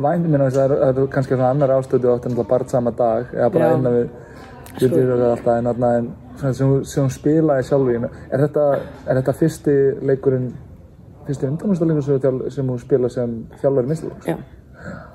vænt 0.05 0.31
þess 0.33 0.63
að 0.63 0.77
það 0.77 1.03
er 1.03 1.11
kannski 1.15 1.35
svona 1.35 1.51
annar 1.55 1.75
ástöðu 1.77 2.15
átt 2.15 2.27
en 2.29 2.39
bara 2.39 2.69
sama 2.69 2.91
dag 2.91 3.35
eða 3.35 3.51
bara 3.55 3.75
einna 3.75 3.95
við 3.97 4.09
verið 4.79 5.29
alltaf 5.31 5.55
en 5.59 6.15
en 6.47 6.55
sem 6.55 6.69
hún 6.71 7.11
spilaði 7.11 7.67
sjálf 7.67 7.89
í 7.91 7.99
er 7.99 8.43
þetta, 8.45 8.67
er 9.07 9.19
þetta 9.21 9.35
fyrsti 9.41 9.77
leikurinn 10.07 10.53
fyrsti 11.27 11.49
undanústalengur 11.51 12.51
sem 12.51 12.71
hún 12.71 12.79
spila 12.81 13.11
sem 13.13 13.35
þjálfari 13.61 13.91
mislu? 13.91 14.13
Já, 14.27 14.37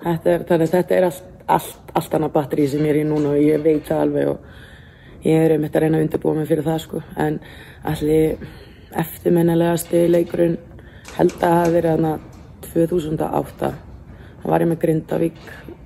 þetta 0.03 0.33
er, 0.33 0.43
þannig, 0.49 0.73
þetta 0.73 0.97
er 0.97 1.07
allt, 1.07 1.31
allt, 1.55 1.93
allt 1.93 2.17
annað 2.17 2.35
batteri 2.35 2.67
sem 2.69 2.83
ég 2.83 2.93
er 2.93 2.99
í 3.01 3.07
núna 3.07 3.33
og 3.33 3.41
ég 3.41 3.63
veit 3.63 3.87
það 3.87 4.03
alveg 4.07 4.33
og 4.33 5.23
ég 5.23 5.45
er 5.45 5.55
um 5.55 5.65
þetta 5.65 5.79
að 5.79 5.85
reyna 5.85 5.99
að 6.01 6.05
undirbúa 6.07 6.35
mig 6.37 6.51
fyrir 6.51 6.67
það 6.67 6.83
sko. 6.83 7.01
En 7.17 7.39
allir 7.89 8.45
eftirminnilegasti 9.03 10.03
leikurinn 10.11 10.59
held 11.15 11.35
að 11.39 11.57
hafa 11.57 11.73
verið 11.77 11.95
aðna 11.95 12.13
2008 12.67 13.73
þá 14.43 14.49
var 14.51 14.65
ég 14.65 14.69
með 14.69 14.81
Grindavík. 14.83 15.39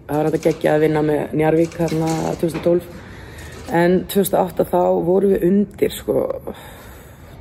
Það 0.08 0.18
var 0.18 0.30
þetta 0.32 0.44
geggja 0.48 0.74
að 0.74 0.84
vinna 0.86 1.04
með 1.06 1.36
Njarvík 1.38 1.78
hérna 1.78 2.12
2012 2.42 2.88
en 3.78 3.98
2008 4.08 4.66
þá 4.72 4.82
voru 5.08 5.34
við 5.34 5.48
undir 5.48 5.92
sko 5.92 6.22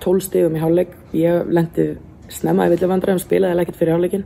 12 0.02 0.24
stegum 0.26 0.56
í 0.58 0.62
háluleik 0.62 0.96
ég 1.14 1.46
lendi 1.50 1.92
snemma 2.32 2.66
í 2.66 2.72
villuvandræðum 2.74 3.22
spilaði 3.22 3.62
ekkert 3.62 3.78
fyrir 3.78 3.94
háluleikin 3.94 4.24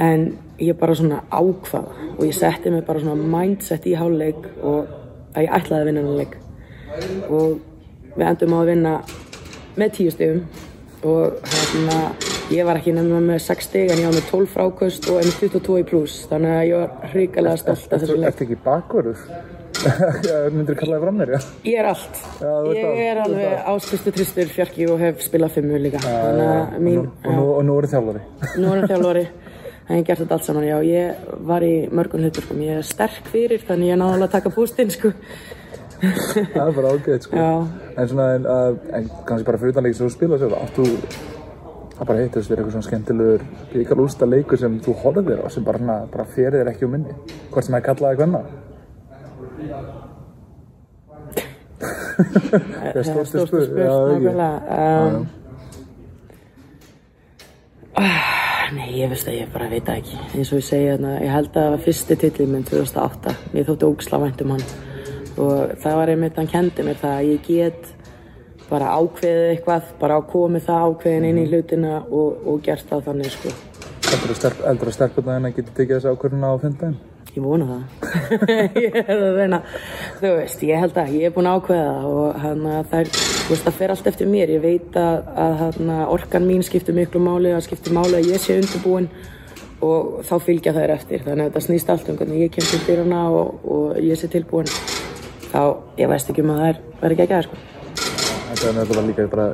en 0.00 0.26
ég 0.58 0.78
bara 0.78 0.96
svona 0.98 1.22
ákvaða 1.30 2.10
og 2.16 2.24
ég 2.26 2.34
setti 2.34 2.72
mig 2.74 2.84
bara 2.86 3.02
svona 3.02 3.30
mindset 3.36 3.86
í 3.86 3.94
háluleik 3.98 4.42
og 4.62 4.90
að 5.34 5.46
ég 5.46 5.54
ætlaði 5.58 5.80
að 5.80 5.88
vinna 5.90 6.04
hann 6.06 6.18
leik. 6.18 6.36
Og 7.30 7.60
við 8.16 8.26
endum 8.26 8.56
á 8.56 8.58
að 8.60 8.70
vinna 8.72 8.94
með 9.78 9.94
10 10.00 10.14
stegum 10.16 10.42
og 11.06 11.38
hérna 11.54 11.98
Ég 12.50 12.66
var 12.66 12.80
ekki 12.80 12.90
nefnilega 12.96 13.22
með 13.28 13.42
6 13.44 13.66
stig 13.68 13.92
en 13.94 14.00
ég 14.02 14.08
var 14.08 14.16
með 14.16 14.24
12 14.32 14.48
frákvöst 14.50 15.04
og 15.12 15.20
enn 15.20 15.28
22 15.38 15.76
í 15.78 15.84
pluss 15.86 16.24
þannig 16.26 16.50
að 16.56 16.64
ég 16.66 16.80
var 16.80 17.10
hrigalega 17.12 17.60
stolt 17.60 17.92
af 17.94 18.00
þessu 18.02 18.16
leik. 18.16 18.24
Þetta 18.26 18.42
er 18.42 18.48
ekki 18.48 18.58
bakverður? 18.64 19.20
Myndir 20.56 20.74
þú 20.74 20.78
kalla 20.80 20.96
það 20.96 21.04
fram 21.06 21.20
mér, 21.20 21.30
já? 21.36 21.38
Ég 21.70 21.78
er 21.80 21.88
allt. 21.92 22.18
Já, 22.42 22.50
þú 22.50 22.72
ert 22.72 22.80
ég 22.80 22.88
allt, 22.90 22.98
er 22.98 22.98
þú 22.98 23.06
ert 23.06 23.22
alveg 23.28 23.70
áskristu 23.72 24.14
tristur 24.16 24.50
fjarki 24.56 24.88
og 24.90 24.98
hef 25.04 25.22
spilað 25.24 25.54
fimmu 25.54 25.78
líka. 25.80 26.02
Þannig 26.02 26.50
að 26.50 26.74
mín, 26.88 27.00
Og 27.22 27.38
nú, 27.38 27.46
og 27.54 27.64
nú 27.68 27.78
er 27.78 27.86
það 27.86 27.94
þjálfari. 27.94 28.26
nú 28.58 28.66
er 28.74 28.80
hann 28.82 28.92
þjálfari. 28.94 29.24
Það 29.90 29.96
hef 29.98 30.04
gert 30.06 30.20
þetta 30.22 30.36
allt 30.36 30.44
saman, 30.46 30.66
já. 30.68 30.76
Ég 30.86 31.32
var 31.48 31.64
í 31.66 31.72
mörgum 31.90 32.22
hluturkum. 32.22 32.60
Ég 32.62 32.76
er 32.78 32.86
sterk 32.86 33.26
fyrir 33.32 33.62
þannig 33.66 33.88
ég 33.88 33.96
er 33.96 33.98
náðulega 33.98 34.28
að 34.28 34.34
taka 34.36 34.52
pústinn, 34.54 34.92
sko. 34.94 35.10
það 36.54 36.60
er 36.68 36.76
bara 36.76 36.92
ágætt, 36.94 37.26
sko. 37.26 37.40
Já. 37.40 37.50
En 37.96 38.10
svona, 38.12 38.28
en, 38.36 38.46
en 39.00 39.08
kannski 39.26 39.48
bara 39.48 39.58
fyrir 39.58 39.74
utanleik 39.74 39.98
sem 39.98 40.06
þú 40.06 40.12
spila 40.14 40.38
það 42.00 42.08
bara 42.08 42.20
hittast 42.24 42.48
þér 42.48 42.60
eitthvað 42.60 42.74
svona 42.74 42.86
skemmtilegur 42.86 43.42
byggalústa 43.74 44.28
leikur 44.28 44.60
sem 44.60 44.78
þú 44.80 44.94
horfir 45.02 45.42
á 45.44 45.46
sem 45.52 45.64
bara, 45.66 45.98
bara 46.08 46.24
fyrir 46.32 46.56
þér 46.62 46.70
ekki 46.72 46.86
um 46.86 46.94
minni. 46.96 47.16
Hvort 47.50 47.66
sem 47.66 47.74
það 47.74 47.80
er 47.80 47.88
kallaði 47.90 48.20
hvenna. 48.22 48.40
Það 52.20 52.96
er 53.00 53.06
stórstu 53.06 53.42
spurt, 53.46 53.70
nákvæmlega. 53.76 54.48
Um, 54.76 55.28
ah, 57.96 58.66
nei, 58.76 58.90
ég 58.98 59.08
veist 59.12 59.28
að 59.28 59.38
ég 59.38 59.52
bara 59.54 59.68
veit 59.70 59.88
ekki. 59.88 60.18
Eins 60.34 60.50
og 60.52 60.60
ég 60.60 60.66
segi 60.66 60.90
þarna, 60.90 61.14
ég 61.24 61.32
held 61.32 61.48
að 61.52 61.56
það 61.56 61.72
var 61.74 61.84
fyrsti 61.86 62.18
titillinn 62.20 62.52
minn 62.56 62.68
2008. 62.68 63.36
Mér 63.54 63.70
þótti 63.70 63.88
ógisla 63.88 64.20
vænt 64.24 64.44
um 64.44 64.52
hann. 64.56 64.66
Og 65.40 65.56
það 65.80 65.96
var 66.00 66.12
einmitt, 66.12 66.36
hann 66.36 66.52
kendi 66.52 66.84
mér 66.84 67.00
það 67.00 67.16
að 67.16 67.30
ég 67.30 67.48
get 67.48 67.94
bara 68.70 68.94
ákveðið 68.96 69.52
eitthvað, 69.54 69.92
bara 70.00 70.20
komið 70.30 70.66
það 70.68 70.88
ákveðin 70.88 71.28
inn 71.30 71.42
í 71.42 71.46
hlutina 71.50 72.00
og, 72.06 72.42
og 72.46 72.60
gert 72.64 72.86
það 72.90 73.06
þannig, 73.10 73.36
sko. 73.36 73.54
Heldur 74.10 74.90
að 74.90 74.96
stelpurna 74.96 75.38
hérna 75.38 75.54
geti 75.54 75.72
tekið 75.76 75.96
þessi 75.96 76.12
ákvörðuna 76.14 76.52
á 76.54 76.62
fimmtæðin? 76.62 76.98
Ég 77.30 77.44
vona 77.44 77.66
það. 77.68 77.82
ég 78.84 78.96
er 79.04 79.10
að 79.14 79.36
reyna, 79.38 79.60
þú 80.18 80.30
veist, 80.40 80.62
ég 80.66 80.80
held 80.82 80.96
að 80.98 81.12
ég 81.14 81.28
er 81.28 81.34
búin 81.34 81.46
að 81.46 81.60
ákveða 81.60 81.90
það 81.90 82.08
og 82.10 82.40
hann 82.42 82.64
að 82.66 82.88
það 82.90 83.02
er, 83.02 83.10
þú 83.20 83.52
veist, 83.52 83.66
það 83.66 83.76
fer 83.78 83.94
allt 83.94 84.08
eftir 84.10 84.30
mér. 84.32 84.54
Ég 84.56 84.64
veit 84.64 84.98
að, 84.98 85.28
að 85.44 85.54
hann 85.60 85.92
orkan 86.16 86.48
mín 86.48 86.66
skiptir 86.66 86.96
miklu 86.96 87.22
máli, 87.22 87.52
það 87.54 87.66
skiptir 87.68 87.94
máli 87.94 88.18
að 88.18 88.32
ég 88.32 88.42
sé 88.42 88.58
undirbúin 88.58 89.06
og 89.86 90.20
þá 90.26 90.34
fylgja 90.48 90.74
þær 90.74 90.94
eftir. 90.96 91.22
Þannig 91.26 91.44
að 91.44 91.52
þetta 91.52 91.66
snýst 91.68 91.94
allt 91.94 92.10
um 92.10 92.18
hvernig 92.18 92.44
ég 92.48 92.54
kem 92.56 92.66
til 92.66 92.82
dyrana 92.88 93.24
og, 93.30 93.62
og 93.62 94.00
ég 94.02 94.18
sé 94.18 94.30
tilbúin. 94.32 94.70
Þá, 95.50 95.62
ég 96.02 96.10
veist 96.10 96.34
ekki 96.34 96.42
um 96.42 96.56
að 96.56 96.64
það 96.64 96.72
er, 96.72 96.82
verður 97.04 97.26
ekki 97.26 97.38
að, 97.38 97.46
sko. 97.46 97.69
Þetta 98.60 98.70
er 98.70 98.74
náttúrulega 98.76 99.08
líka 99.08 99.28
bara 99.32 99.46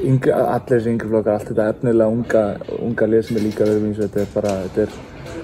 yngri, 0.00 0.32
allir 0.32 0.70
þessi 0.70 0.92
yngri 0.94 1.10
flokkar, 1.10 1.36
allt 1.36 1.50
þetta 1.50 1.68
efnilega 1.74 2.12
unga, 2.14 2.42
unga 2.80 3.08
lið 3.10 3.24
sem 3.26 3.38
er 3.38 3.44
líka 3.44 3.66
verið 3.68 3.86
eins 3.88 3.98
og 4.00 4.06
þetta 4.06 4.22
er 4.22 4.30
bara, 4.34 4.52
þetta 4.64 4.84
er, 4.84 4.94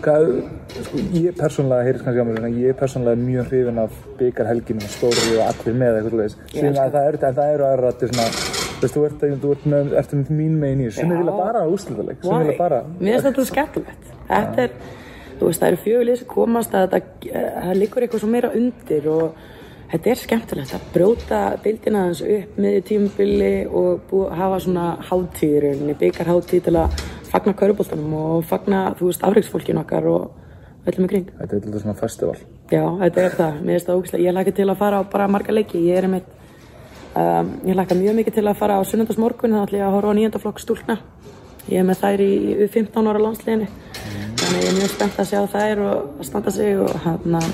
hvað, 0.06 0.28
sko, 0.76 1.02
ég 1.16 1.36
persónulega, 1.36 1.86
heyrðis 1.88 2.04
kannski 2.06 2.24
á 2.24 2.28
mér, 2.28 2.46
ég 2.62 2.72
er 2.72 2.78
persónulega 2.80 3.22
mjög 3.22 3.50
hrifin 3.50 3.80
af 3.82 3.98
byggarhelginu, 4.20 4.90
stóri 4.92 5.26
og 5.36 5.42
allir 5.46 5.76
með 5.82 5.98
eitthvað 5.98 6.14
svoleiðis. 6.14 6.38
Sem 6.54 6.78
að 6.84 6.96
það 6.96 7.08
eru, 7.10 7.20
en 7.28 7.36
það 7.40 7.52
eru 7.56 7.66
aðra 7.68 7.90
rættir 7.90 8.12
svona, 8.12 8.28
þú 8.36 8.86
veist, 8.86 8.96
þú 8.96 9.04
ert, 9.08 9.26
þú 9.42 9.50
ert 9.56 9.66
með, 9.74 9.92
með 9.96 10.30
mín 10.38 10.54
megin 10.62 10.84
í 10.84 10.88
þessu, 10.88 11.02
sem 11.02 11.12
er 11.12 11.20
vilja 11.22 11.36
bara 11.42 11.66
úrslitaleg, 11.72 12.22
sem 12.22 12.32
Why? 12.32 12.46
vilja 12.46 12.60
bara, 12.62 12.80
Mér 12.96 13.18
finnst 13.18 13.28
þetta 13.28 13.46
skemmtilegt. 13.50 14.14
Þetta 14.30 14.64
er, 14.64 14.80
þú 15.36 15.50
veist, 15.50 15.60
það 15.60 15.68
eru 15.68 15.82
fjögulið 15.84 16.18
sem 16.22 16.32
komast 16.32 16.76
að 16.76 16.88
þetta, 16.96 17.44
það 17.66 17.78
liggur 17.82 18.06
eitthvað 18.06 18.24
svo 18.24 18.32
meira 18.32 18.54
undir 18.56 19.12
og 19.12 19.44
þetta 19.92 20.10
er 20.12 20.20
skemmtilegt 20.22 20.74
að 20.76 20.88
brjóta 20.94 21.42
deildina 21.64 22.06
aðeins 22.06 22.22
upp 22.36 22.58
miðið 22.60 22.88
tímubili 22.90 23.52
og 23.66 24.02
búa, 24.10 24.32
hafa 24.36 24.58
svona 24.64 24.88
hátíð 25.08 25.54
í 25.56 25.62
rauninni, 25.64 25.96
byggar 26.00 26.32
hátíð 26.32 26.66
til 26.66 26.76
að 26.80 27.06
fagna 27.30 27.54
kauruboltanum 27.58 28.18
og 28.20 28.44
fagna, 28.48 28.82
þú 28.98 29.10
veist, 29.10 29.24
afreiksfólkinu 29.26 29.82
okkar 29.82 30.10
og 30.10 30.30
öllum 30.86 31.06
í 31.06 31.10
kring. 31.10 31.30
þetta 31.38 31.56
er 31.56 31.62
alltaf 31.62 31.82
svona 31.82 31.98
festival. 31.98 32.36
Já, 32.70 32.82
þetta 33.02 33.22
er 33.22 33.36
það. 33.36 33.60
Mér 33.62 33.76
finnst 33.76 33.88
það 33.88 34.00
ógæslega. 34.00 34.24
Ég 34.24 34.34
hlakka 34.34 34.54
til 34.56 34.66
að 34.70 34.80
fara 34.80 34.98
á 34.98 35.02
bara 35.10 35.28
marga 35.30 35.54
leiki. 35.54 35.82
Ég 35.86 35.98
er 35.98 36.06
einmitt, 36.08 36.30
um, 37.14 37.52
ég 37.66 37.78
hlakka 37.78 37.98
mjög 37.98 38.18
mikið 38.20 38.38
til 38.38 38.46
að 38.46 38.58
fara 38.60 38.78
á 38.78 38.82
sunnundagsmorgun, 38.86 39.54
þá 39.54 39.62
ætlum 39.66 39.80
ég 39.80 39.86
að 39.86 39.94
horfa 39.96 40.10
á 40.10 40.18
nýjöndaflokk 40.18 40.62
stúlkna. 40.62 40.98
Ég 41.66 41.78
er 41.82 41.86
með 41.86 42.02
þær 42.02 42.22
í, 42.22 42.32
í 42.64 42.68
15 42.70 43.10
ára 43.10 43.22
landsliðinni. 43.22 43.68
Þannig 44.36 44.62
ég 44.62 44.68
er 44.70 44.76
mjög 44.80 44.92
spennt 44.94 45.20
að 45.22 45.30
sjá 45.30 45.40
þær 45.50 45.82
og 45.86 45.94
að 46.20 46.26
standa 46.28 46.54
sig 46.54 46.78
og 46.78 46.92
hann 47.02 47.38
að, 47.40 47.48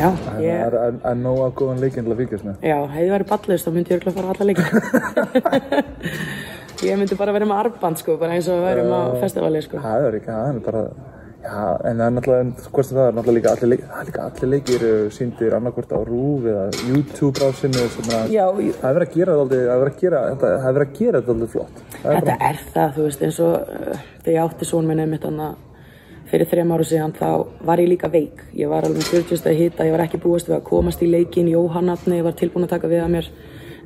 já, 0.00 0.08
Það 0.24 0.40
ég, 0.46 0.56
er 0.66 0.76
að, 0.80 0.98
að 1.10 1.20
nóga 1.26 1.46
góðan 1.60 1.82
leikinn 1.84 2.06
til 2.08 2.14
að 2.14 2.20
fylgjast 2.24 2.48
með. 2.48 2.54
já, 2.70 2.76
hefði 2.94 3.06
ég 3.06 3.14
verið 3.16 3.30
ballist 3.34 3.68
þá 3.68 3.70
myndi 3.76 3.92
ég 3.92 4.00
örugglega 4.00 4.16
fara 4.16 4.32
alla 4.34 4.48
leiki. 4.50 4.64
ég 6.90 6.98
myndi 7.00 7.18
bara 7.20 7.34
verið 7.36 7.50
með 7.52 7.62
arband, 7.66 8.00
sko, 8.00 8.16
bara 8.20 8.36
eins 8.36 8.48
og 8.50 8.58
við 8.60 8.68
værum 8.70 8.92
á 8.96 9.00
festivali, 9.20 9.62
sko. 9.64 9.80
Það 9.84 10.06
er 10.08 10.18
ekki, 10.20 10.30
það 10.32 10.50
er 10.50 10.60
bara, 10.64 10.82
já, 11.44 11.58
en 11.90 12.00
það 12.00 12.04
er 12.06 12.14
náttúrulega, 12.16 12.68
hvort 12.70 12.90
það 12.90 13.02
er 13.04 13.16
náttúrulega 13.18 13.36
líka 13.38 13.52
allir 13.54 13.70
leikir, 13.74 13.86
það 13.90 14.00
er 14.00 14.08
líka 14.10 14.24
allir 14.30 14.52
leikir 14.54 14.86
eru 14.88 15.10
sýndir 15.16 15.56
annarkvort 15.58 15.92
á 15.92 15.98
RÚV 16.08 16.48
eða 16.54 16.66
YouTube 16.88 17.44
rásinu, 17.44 17.86
það 18.80 18.90
er 18.90 18.98
verið 19.00 19.08
að 19.08 19.16
gera 19.20 19.38
þetta 19.40 19.56
það 19.60 19.74
er 19.76 19.80
verið 19.84 19.94
að 19.94 20.00
gera, 20.04 20.22
þetta, 20.30 20.52
það 20.56 20.68
verið 20.78 20.88
að 20.88 21.00
aldrei 21.34 21.50
flott. 21.56 21.82
Það 22.00 22.14
Þetta 22.20 22.36
er 22.50 22.62
það, 22.74 22.94
þú 22.96 23.08
veist, 23.08 23.26
eins 23.28 23.40
og 23.44 23.52
uh, 23.60 24.04
þegar 24.24 24.36
ég 24.38 24.44
átti 24.46 24.70
són 24.72 24.88
minn 24.88 25.04
einmitt 25.04 25.26
hann 25.28 25.42
fyrir 26.30 26.48
þrejum 26.50 26.74
áru 26.76 26.86
síðan, 26.86 27.14
þá 27.16 27.28
var 27.66 27.82
ég 27.82 27.90
líka 27.90 28.10
veik. 28.12 28.44
Ég 28.56 28.70
var 28.70 28.86
alveg 28.86 29.02
með 29.02 29.10
40 29.16 29.40
stæði 29.40 29.64
hita, 29.64 29.86
ég 29.88 29.94
var 29.96 30.04
ekki 30.04 30.20
búist 30.22 30.50
við 30.50 30.58
að 30.60 30.66
komast 30.68 31.02
í 31.02 31.08
leikin, 31.10 31.50
Jóhannatni, 31.50 32.20
ég 32.20 32.26
var 32.26 32.36
tilbúin 32.38 32.66
að 32.68 32.76
taka 32.76 32.90
við 32.90 33.02
að 33.04 33.14
mér. 33.16 33.30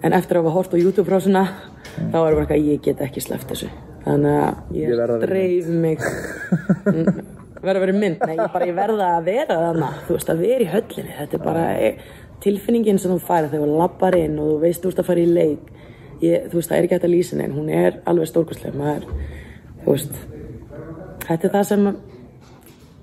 En 0.05 0.13
eftir 0.13 0.37
að 0.37 0.45
hafa 0.45 0.57
hort 0.59 0.75
á 0.77 0.83
YouTube-frásuna, 0.83 1.45
þá 1.97 2.19
var 2.19 2.35
bara 2.37 2.45
eitthvað, 2.45 2.67
ég 2.69 2.83
get 2.85 3.01
ekki 3.05 3.25
sleppt 3.25 3.55
þessu. 3.55 3.71
Þannig 4.05 4.37
að 4.37 4.77
Ég 4.77 4.93
ég, 4.93 5.01
að 5.01 5.25
dreif 5.25 5.71
mig, 5.73 6.05
verða 7.65 7.79
að 7.79 7.85
vera 7.87 7.97
mynd, 7.97 8.27
nei, 8.27 8.35
ég 8.37 8.53
bara, 8.53 8.69
ég 8.69 8.77
verða 8.77 9.11
að 9.15 9.31
vera 9.31 9.61
þarna, 9.63 9.91
þú 10.05 10.19
veist, 10.19 10.33
að 10.35 10.43
vera 10.45 10.67
í 10.67 10.71
höllinni. 10.75 11.15
Þetta 11.21 11.39
er 11.39 11.45
bara 11.47 11.65
e, 11.81 11.93
tilfinningin 12.45 13.01
sem 13.01 13.15
þú 13.15 13.21
færð 13.25 13.55
þegar 13.55 13.73
þú 13.73 13.79
lappar 13.81 14.19
inn 14.19 14.37
og 14.43 14.51
þú 14.51 14.59
veist 14.67 14.85
þú 14.85 14.93
ert 14.93 15.01
að 15.01 15.09
fara 15.09 15.25
í 15.25 15.31
leik. 15.31 15.71
Ég, 16.21 16.51
þú 16.51 16.61
veist, 16.61 16.69
það 16.69 16.77
er 16.77 16.89
ekki 16.89 16.99
hægt 16.99 17.09
að 17.09 17.15
lýsa 17.15 17.39
neinn, 17.41 17.57
hún 17.57 17.73
er 17.73 17.97
alveg 18.11 18.29
stórkostleg, 18.29 18.77
maður, 18.77 19.09
þú 19.87 19.95
veist, 19.95 20.21
þetta 21.25 21.49
er 21.49 21.55
það 21.57 21.67
sem, 21.71 21.89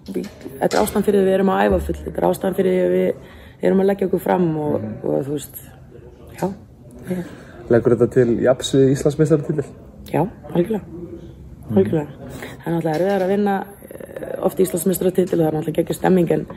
þetta 0.08 0.72
er 0.72 0.80
ástæðan 0.82 1.06
fyrir 1.06 1.22
því 1.22 1.28
við 1.30 1.36
erum 1.38 1.52
að 1.54 1.64
æfa 1.68 1.80
full, 1.86 1.98
þetta 2.02 2.22
er 2.22 2.28
ástæðan 2.30 2.58
fyrir 2.58 2.78
því 2.78 2.90
við 3.62 3.68
erum 3.70 3.84
að 3.84 3.90
leggja 3.92 4.08
okkur 4.10 4.24
fram 4.24 4.48
og, 4.58 4.88
og 5.06 5.28
þú 5.28 5.36
veist, 5.38 5.62
já, 6.40 6.48
ég, 7.12 7.24
Leggur 7.72 7.96
þetta 7.96 8.08
til 8.12 8.28
japs 8.44 8.74
við 8.76 8.90
Íslandsmeistaratitil? 8.96 9.66
já, 10.12 10.22
algjörlega, 10.52 10.82
algjörlega. 11.72 12.30
Það 12.42 12.66
er 12.66 12.76
náttúrulega 12.76 12.96
erfiðar 12.98 13.26
að 13.26 13.34
vinna 13.36 13.56
eh, 13.62 14.34
oft 14.50 14.60
Íslandsmeistaratitil 14.66 15.38
og 15.38 15.44
það 15.44 15.50
er 15.52 15.58
náttúrulega 15.60 15.78
geggjur 15.80 16.00
stemming 16.00 16.34
en 16.36 16.48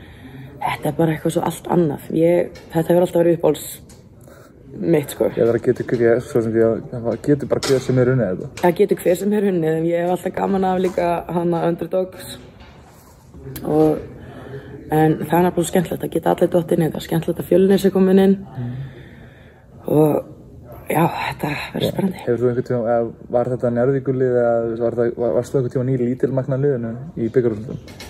þetta 0.65 0.89
er 0.89 0.97
bara 0.97 1.13
eitthvað 1.15 1.35
svo 1.37 1.43
allt 1.45 1.69
annað. 1.71 2.09
Ég, 2.17 2.57
þetta 2.73 2.89
hefur 2.89 3.05
alltaf 3.05 3.21
verið 3.21 3.37
uppbóls 3.37 3.65
mitt, 4.75 5.13
sko. 5.13 5.29
Ég 5.37 5.45
verður 5.47 5.61
að 5.61 5.67
geta 5.69 5.99
ég, 6.01 6.25
svo 6.25 6.41
sem 6.43 6.57
að 6.57 7.05
það 7.05 7.21
getur 7.29 7.51
bara 7.53 7.63
hver 7.69 7.85
sem 7.85 8.01
er 8.01 8.11
unnið 8.11 8.31
þetta. 8.33 8.49
Það 8.63 8.75
getur 8.81 9.01
hver 9.05 9.21
sem 9.21 9.37
er 9.37 9.47
hunnið, 9.51 9.77
en 9.77 9.87
ég 9.87 10.03
hef 10.03 10.15
alltaf 10.17 10.35
gaman 10.35 10.67
af 10.67 10.81
líka 10.83 11.11
hana 11.37 11.61
underdogs 11.69 12.35
og 13.63 14.03
en 14.93 15.17
það 15.25 15.37
er 15.37 15.45
náttúrulega 15.47 15.71
skemmtilegt 15.71 16.05
að 16.05 16.13
geta 16.13 16.31
allir 16.33 16.51
dottin 16.53 16.83
í 16.83 16.87
þetta, 16.87 17.03
skemmtilegt 17.05 17.41
að 17.41 17.49
fjölnir 17.49 17.81
sé 17.81 17.91
komin 17.93 18.21
inn. 18.21 18.35
Og 19.85 20.89
já, 20.89 21.03
þetta 21.09 21.51
verður 21.73 21.91
spennandi. 21.91 22.23
Hefur 22.25 22.41
þú 22.41 22.49
einhvern 22.51 22.67
tíma, 22.69 22.95
eða 22.95 23.35
var 23.37 23.51
þetta 23.53 23.73
njárvíkulið 23.75 24.39
eða 24.41 24.55
var 24.83 24.97
það, 24.99 25.11
var, 25.23 25.35
varst 25.39 25.53
þú 25.53 25.61
einhvern 25.61 25.75
tíma 25.75 25.95
í 25.95 26.09
lítilmagna 26.09 26.59
liðinu 26.61 26.93
í 27.17 27.29
byggarúslutum? 27.35 28.01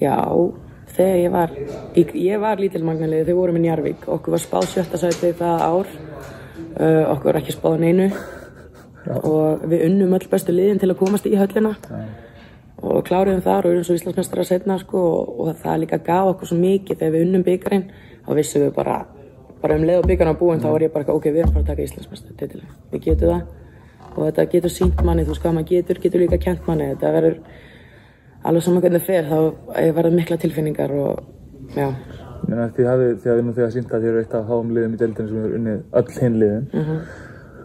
Já, 0.00 0.16
þegar 0.94 1.20
ég 1.20 1.34
var, 1.34 1.56
ég, 1.98 2.14
ég 2.30 2.42
var 2.42 2.62
lítilmagnalið, 2.62 3.26
þau 3.28 3.40
vorum 3.42 3.60
í 3.60 3.64
Njarvík, 3.66 4.06
okkur 4.08 4.36
var 4.36 4.44
spáð 4.46 4.68
sjötta 4.74 5.00
sæti 5.02 5.34
það 5.36 5.66
ár, 5.66 5.94
uh, 6.78 7.04
okkur 7.16 7.32
var 7.32 7.42
ekki 7.42 7.56
spáð 7.58 7.82
neinu. 7.84 8.10
Og 9.10 9.62
við 9.64 9.86
unnum 9.86 10.12
öll 10.12 10.26
bestu 10.30 10.52
liðin 10.52 10.78
til 10.78 10.90
að 10.92 10.98
komast 11.00 11.24
í 11.26 11.32
höllina 11.34 11.72
og 12.80 13.04
kláruðum 13.06 13.42
þar 13.44 13.66
og 13.66 13.74
erum 13.74 13.86
svo 13.86 13.96
Íslandsmestara 13.98 14.44
setna 14.48 14.78
sko 14.80 15.00
og, 15.06 15.32
og 15.40 15.56
það 15.62 15.80
líka 15.84 16.00
gaf 16.04 16.34
okkur 16.34 16.50
svo 16.50 16.58
mikið 16.60 17.00
þegar 17.00 17.14
við 17.14 17.24
unnum 17.26 17.46
byggarinn 17.46 17.88
þá 18.26 18.30
vissum 18.38 18.64
við 18.64 18.74
bara, 18.76 18.98
bara 19.62 19.76
um 19.76 19.86
leið 19.88 20.02
og 20.02 20.08
byggarinn 20.10 20.36
á 20.36 20.40
búin 20.40 20.62
þá 20.62 20.68
var 20.70 20.86
ég 20.86 20.94
bara, 20.94 21.14
ok, 21.14 21.28
við 21.30 21.42
erum 21.42 21.56
bara 21.56 21.64
að 21.64 21.72
taka 21.72 21.88
Íslandsmestara 21.88 22.38
titilin, 22.40 22.76
við 22.92 23.04
getum 23.08 23.34
það 23.34 23.42
og 24.10 24.22
þetta 24.24 24.46
getur 24.54 24.74
sínt 24.74 25.04
manni, 25.06 25.26
þú 25.26 25.34
veist 25.34 25.44
hvað 25.44 25.58
maður 25.58 25.74
getur, 25.74 26.00
getur 26.02 26.24
líka 26.24 26.40
kent 26.40 26.66
manni, 26.66 26.88
þetta 26.94 27.12
verður 27.14 27.36
alveg 28.48 28.64
saman 28.64 28.84
hvernig 28.84 29.04
fer, 29.06 29.28
þá 29.28 29.38
verður 29.98 30.16
mikla 30.16 30.40
tilfinningar 30.40 30.94
og 30.96 31.20
já, 31.76 31.90
því 32.48 32.86
hafið, 32.88 33.10
því 33.20 33.30
hafið 33.30 33.44
nú 33.46 33.56
þegar 33.56 33.74
sínt 33.74 33.92
að 33.92 34.04
þið 34.04 34.10
eru 34.10 34.22
eitt 34.24 34.36
af 34.38 34.46
háum 34.48 34.70
liðum 34.74 34.94
í 34.96 35.00
deildinu 35.00 35.28
sem 35.28 35.40
hefur 35.40 35.58
unnið 35.58 35.82
öll 36.00 36.14
hinn 36.16 36.38
liðin. 36.40 36.64
Mhm. 36.72 37.02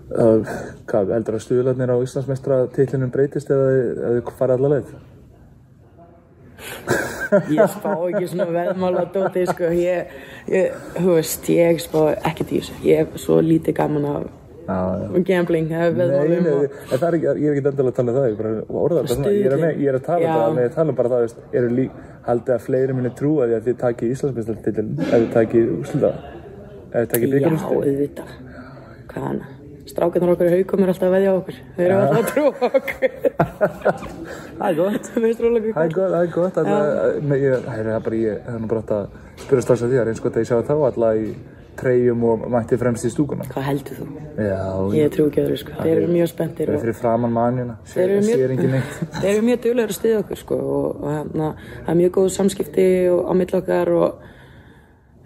Hvað, 0.09 1.11
heldur 1.15 1.37
að 1.39 1.43
stuðlarnir 1.47 1.89
á 1.91 1.97
Íslandsmeistra 2.05 2.61
titlinum 2.75 3.09
breytist 3.13 3.49
eða 3.49 3.67
þið- 3.73 3.99
ef 4.05 4.15
þið 4.29 4.39
farið 4.39 4.57
alla 4.59 4.73
leið? 4.75 4.95
ég 7.51 7.67
spá 7.73 7.91
ekki 8.07 8.27
svona 8.31 8.45
veðmála 8.53 9.05
dóti, 9.13 9.43
sko, 9.49 9.69
ég, 9.75 10.13
ég, 10.51 10.75
þú 10.99 11.15
veist, 11.17 11.49
ég 11.51 11.81
spá 11.83 12.01
ekkert 12.21 12.53
í 12.53 12.59
þessu, 12.61 12.75
ég 12.85 13.01
hef 13.03 13.17
svo 13.21 13.39
lítið 13.43 13.75
gaman 13.81 14.05
af 14.11 14.27
Já, 14.65 14.77
já. 14.97 15.09
og 15.13 15.25
gambling, 15.27 15.67
eða 15.69 15.89
Nei, 15.89 15.97
veðmálum 15.99 16.45
nei, 16.45 16.53
og... 16.53 16.77
en 16.89 17.01
það 17.01 17.07
er 17.07 17.17
ekki, 17.17 17.27
ég 17.27 17.49
er 17.49 17.57
ekki 17.57 17.61
endilega 17.69 17.91
að 17.91 17.97
tala 17.99 18.11
um 18.11 18.15
það, 18.15 18.23
ég 18.25 18.31
er 18.31 18.39
bara 18.39 18.53
að 18.55 18.79
orða 18.81 19.01
þetta 19.01 19.17
svona, 19.17 19.33
ég 19.35 19.45
er 19.45 19.53
að, 19.57 19.61
með, 19.65 19.81
ég 19.83 19.91
er 19.91 19.97
að 19.99 20.05
tala 20.07 20.21
um 20.21 20.25
Já. 20.25 20.37
það, 20.39 20.55
nei, 20.55 20.63
ég 20.65 20.73
tala 20.77 20.89
um 20.93 20.97
bara 21.01 21.11
það, 21.11 21.25
veist, 21.25 21.43
eru 21.59 21.69
lík, 21.79 21.99
haldið 22.25 22.55
að 22.55 22.63
fleiri 22.65 22.95
minni 22.97 23.11
því 23.19 23.35
að 23.45 23.67
þið 23.67 23.77
takið 23.83 24.15
Íslandsmeistartitil, 24.15 24.87
ef 25.05 25.13
þið 25.13 25.27
takið 25.35 25.69
úrslita, 25.75 26.11
ef 26.89 26.95
þið 26.95 27.11
takið 27.13 27.27
Já, 27.27 27.35
byggarúrslit. 27.35 27.77
auðvitað. 27.85 28.33
Hvað 29.13 29.45
hana? 29.85 29.93
Strákarnar 29.93 30.33
okkar 30.33 30.49
í 30.49 30.59
haukum 30.59 30.83
er 30.83 30.91
alltaf 30.93 31.07
að 31.07 31.15
veðja 31.15 31.33
okkur. 31.39 31.59
Þeir 31.75 31.85
eru 31.85 31.97
alltaf 32.01 32.19
að 32.19 32.29
trúa 32.33 32.51
okkur. 32.69 33.11
Það 34.55 34.69
er 34.69 34.75
gott, 34.79 35.09
Það 35.11 35.25
það 35.75 35.83
er 35.83 35.91
gott, 35.91 36.11
það 36.11 36.21
er 36.21 36.29
gott, 36.31 36.53
það 36.55 36.69
er, 36.71 37.89
það 37.89 38.05
bara, 38.05 38.19
ég, 38.21 38.37
það 38.45 38.55
er 38.55 38.61
nú 38.63 38.69
bara 38.71 38.83
að 38.95 39.07
spyrja 39.43 39.65
strax 39.65 39.83
að 39.83 39.89
því, 39.89 39.97
það 39.97 40.03
er 40.05 40.11
eins 40.13 40.23
gott 40.23 40.37
að 40.37 40.45
ég 40.45 40.49
sjá 40.49 40.57
þá 40.63 40.75
alla 40.87 41.09
í 41.19 41.25
treyjum 41.75 42.23
og 42.23 42.45
mætti 42.51 42.77
fremst 42.79 43.07
í 43.07 43.11
stúkuna. 43.11 43.47
Hvað 43.51 43.65
heldur 43.67 43.97
þú? 43.99 44.05
Já, 44.39 44.61
Ég 44.95 45.11
trú 45.11 45.25
ekki 45.29 45.41
öðru, 45.43 45.57
sko. 45.59 45.75
Þeir 45.81 45.95
eru 45.95 46.11
mjög 46.13 46.29
spenntir 46.31 46.69
Það 46.69 46.71
er 46.71 46.77
og 46.77 46.85
fyrir 46.85 46.97
framann 46.99 47.71
þeir 47.91 48.05
eru 48.05 48.21
sér 48.29 48.53
ekki 48.55 48.69
neitt. 48.71 49.01
þeir 49.19 49.31
eru 49.33 49.45
mjög 49.49 49.59
duglegur 49.65 49.91
að 49.91 49.97
stiða 49.99 50.21
okkur, 50.23 50.41
sko. 50.41 50.59
Og, 50.77 50.87
og 51.01 51.11
hérna, 51.11 51.49
það 51.81 51.91
er 51.93 51.99
mjög 52.01 52.13
góð 52.19 52.29
samskipti 52.37 52.87
á 53.11 53.31
milli 53.35 53.59
okkar 53.59 53.93
og 53.95 54.23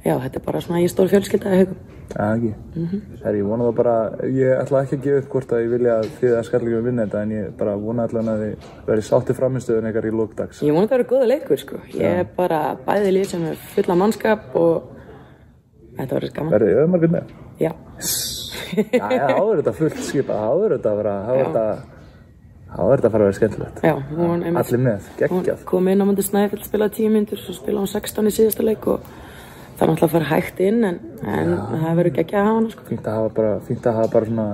já, 0.09 0.13
þetta 0.25 0.39
er 0.41 0.45
bara 0.49 0.61
svona 0.65 0.81
ég 0.83 0.91
stór 0.91 1.09
fjölskylda 1.13 1.53
í 1.53 1.59
haugum. 1.61 1.79
Já, 2.09 2.25
ekki. 2.33 2.51
Mhm. 2.73 3.01
Það 3.21 3.27
er, 3.29 3.35
ég 3.37 3.45
vona 3.51 3.65
það 3.69 3.75
bara, 3.77 3.95
ég 4.33 4.53
ætla 4.63 4.79
ekki 4.83 4.97
að 4.97 5.03
gefa 5.05 5.19
upp 5.23 5.29
hvort 5.35 5.51
að 5.53 5.61
ég 5.63 5.69
vilja 5.75 5.97
að 5.99 6.07
þið 6.19 6.31
að 6.39 6.45
skallingum 6.49 6.87
vinna 6.89 7.05
þetta 7.05 7.21
en 7.27 7.33
ég 7.35 7.51
bara 7.59 7.75
vona 7.77 8.07
allan 8.09 8.31
að 8.33 8.39
þið 8.45 8.69
verði 8.87 9.03
sátti 9.09 9.35
framistöðun 9.37 9.89
ykkar 9.91 10.07
í 10.09 10.13
lókdags. 10.17 10.63
Ég 10.65 10.73
vona 10.73 10.89
það 10.89 10.97
eru 10.99 11.07
góða 11.13 11.27
leikur, 11.29 11.61
sko. 11.61 11.81
Ég 11.93 12.17
er 12.23 12.31
bara 12.39 12.61
bæði 12.87 13.13
lið 13.19 13.27
sem 13.35 13.45
er 13.51 13.61
fulla 13.75 13.95
mannskap 14.01 14.55
og 14.57 14.89
þetta 15.99 16.17
verður 16.17 16.33
gaman. 16.39 16.51
Verði 16.57 16.73
þið 16.73 16.81
öðmargir 16.87 17.13
með? 17.19 17.37
Já, 17.59 17.71
Já, 18.69 19.05
já, 19.09 19.29
er 19.33 19.59
þetta 19.61 19.73
fullt 19.77 20.01
skipa, 20.05 20.35
er 20.65 20.75
þetta 20.77 20.91
að 20.93 20.99
vera, 20.99 21.13
er 21.33 21.39
þetta, 21.39 21.63
þá 22.69 22.81
er 22.85 22.91
þetta 22.99 23.07
að 23.09 23.13
fara 23.15 23.23
að 23.23 23.27
vera 23.29 23.37
skemmtilegt. 23.39 23.79
já, 23.83 23.93
hún 24.17 24.43
einmitt. 24.45 24.59
Allir 24.61 24.81
með, 24.85 25.07
Hún 25.29 25.43
geggjað. 25.43 25.63
kom 25.65 25.87
inn 25.89 26.01
á 26.01 26.05
múndi 26.05 26.25
Snæfell, 26.25 26.61
spilaði 26.65 26.93
tíu 26.99 27.09
myndur, 27.13 27.41
svo 27.41 27.55
spilaði 27.57 27.81
hún 27.81 27.91
16 27.93 28.29
í 28.29 28.33
síðasta 28.37 28.65
leik 28.67 28.85
og 28.87 28.99
það 29.79 29.86
er 29.86 29.89
náttúrulega 29.93 30.09
að 30.09 30.15
fara 30.15 30.31
hægt 30.33 30.57
inn 30.67 30.79
en, 30.89 30.98
en 31.24 31.50
það 31.71 31.93
verður 32.00 32.19
ekki 32.24 32.36
að 32.36 32.43
hafa 32.50 32.57
hana 32.59 32.69
sko. 32.74 32.81
Fínt 32.89 33.05
að 33.07 33.13
hafa 33.19 33.29
bara, 33.39 33.51
fínt 33.69 33.83
að 33.88 33.93
hafa 34.00 34.09
bara 34.15 34.25
svona, 34.31 34.48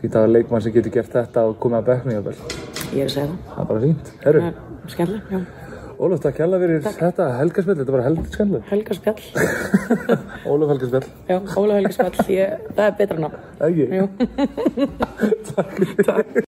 fínt 0.00 0.14
að 0.16 0.20
hafa 0.24 0.34
leikmann 0.38 0.62
sem 0.64 0.72
getur 0.78 0.92
gert 0.94 1.12
þetta 1.18 1.40
og 1.50 1.54
komið 1.62 1.78
að 1.82 1.88
bekknu 1.90 2.10
jafnvel. 2.16 2.38
Ég 2.94 3.00
er 3.04 3.08
að 3.10 3.14
segja 3.18 3.28
það. 3.28 3.36
Það 3.50 3.60
er 3.60 3.66
bara 3.72 3.80
fínt. 3.84 4.06
Herru, 4.24 4.38
Það 4.40 4.48
er 4.48 4.54
skemmtileg, 4.94 5.24
já. 5.34 5.40
Ólaf, 5.94 6.18
takk 6.24 6.36
hjálpa 6.40 6.58
fyrir 6.58 6.80
þetta 6.88 7.24
helgarspil, 7.38 7.76
þetta 7.80 7.94
var 7.94 8.02
heldur 8.08 8.26
skemmtilegt. 8.34 8.66
Helga 8.72 8.92
spjall. 8.98 9.22
Ólaf 10.50 10.68
helgarspil, 10.72 11.06
Já, 11.30 11.36
Óla 11.60 11.72
Helga 11.78 11.94
spjall, 11.94 12.18
ég, 12.34 12.48
það 12.74 12.86
er 12.88 12.94
betra 12.98 13.18
ná. 13.22 13.28
ekki? 13.68 13.84
Jú. 14.00 14.04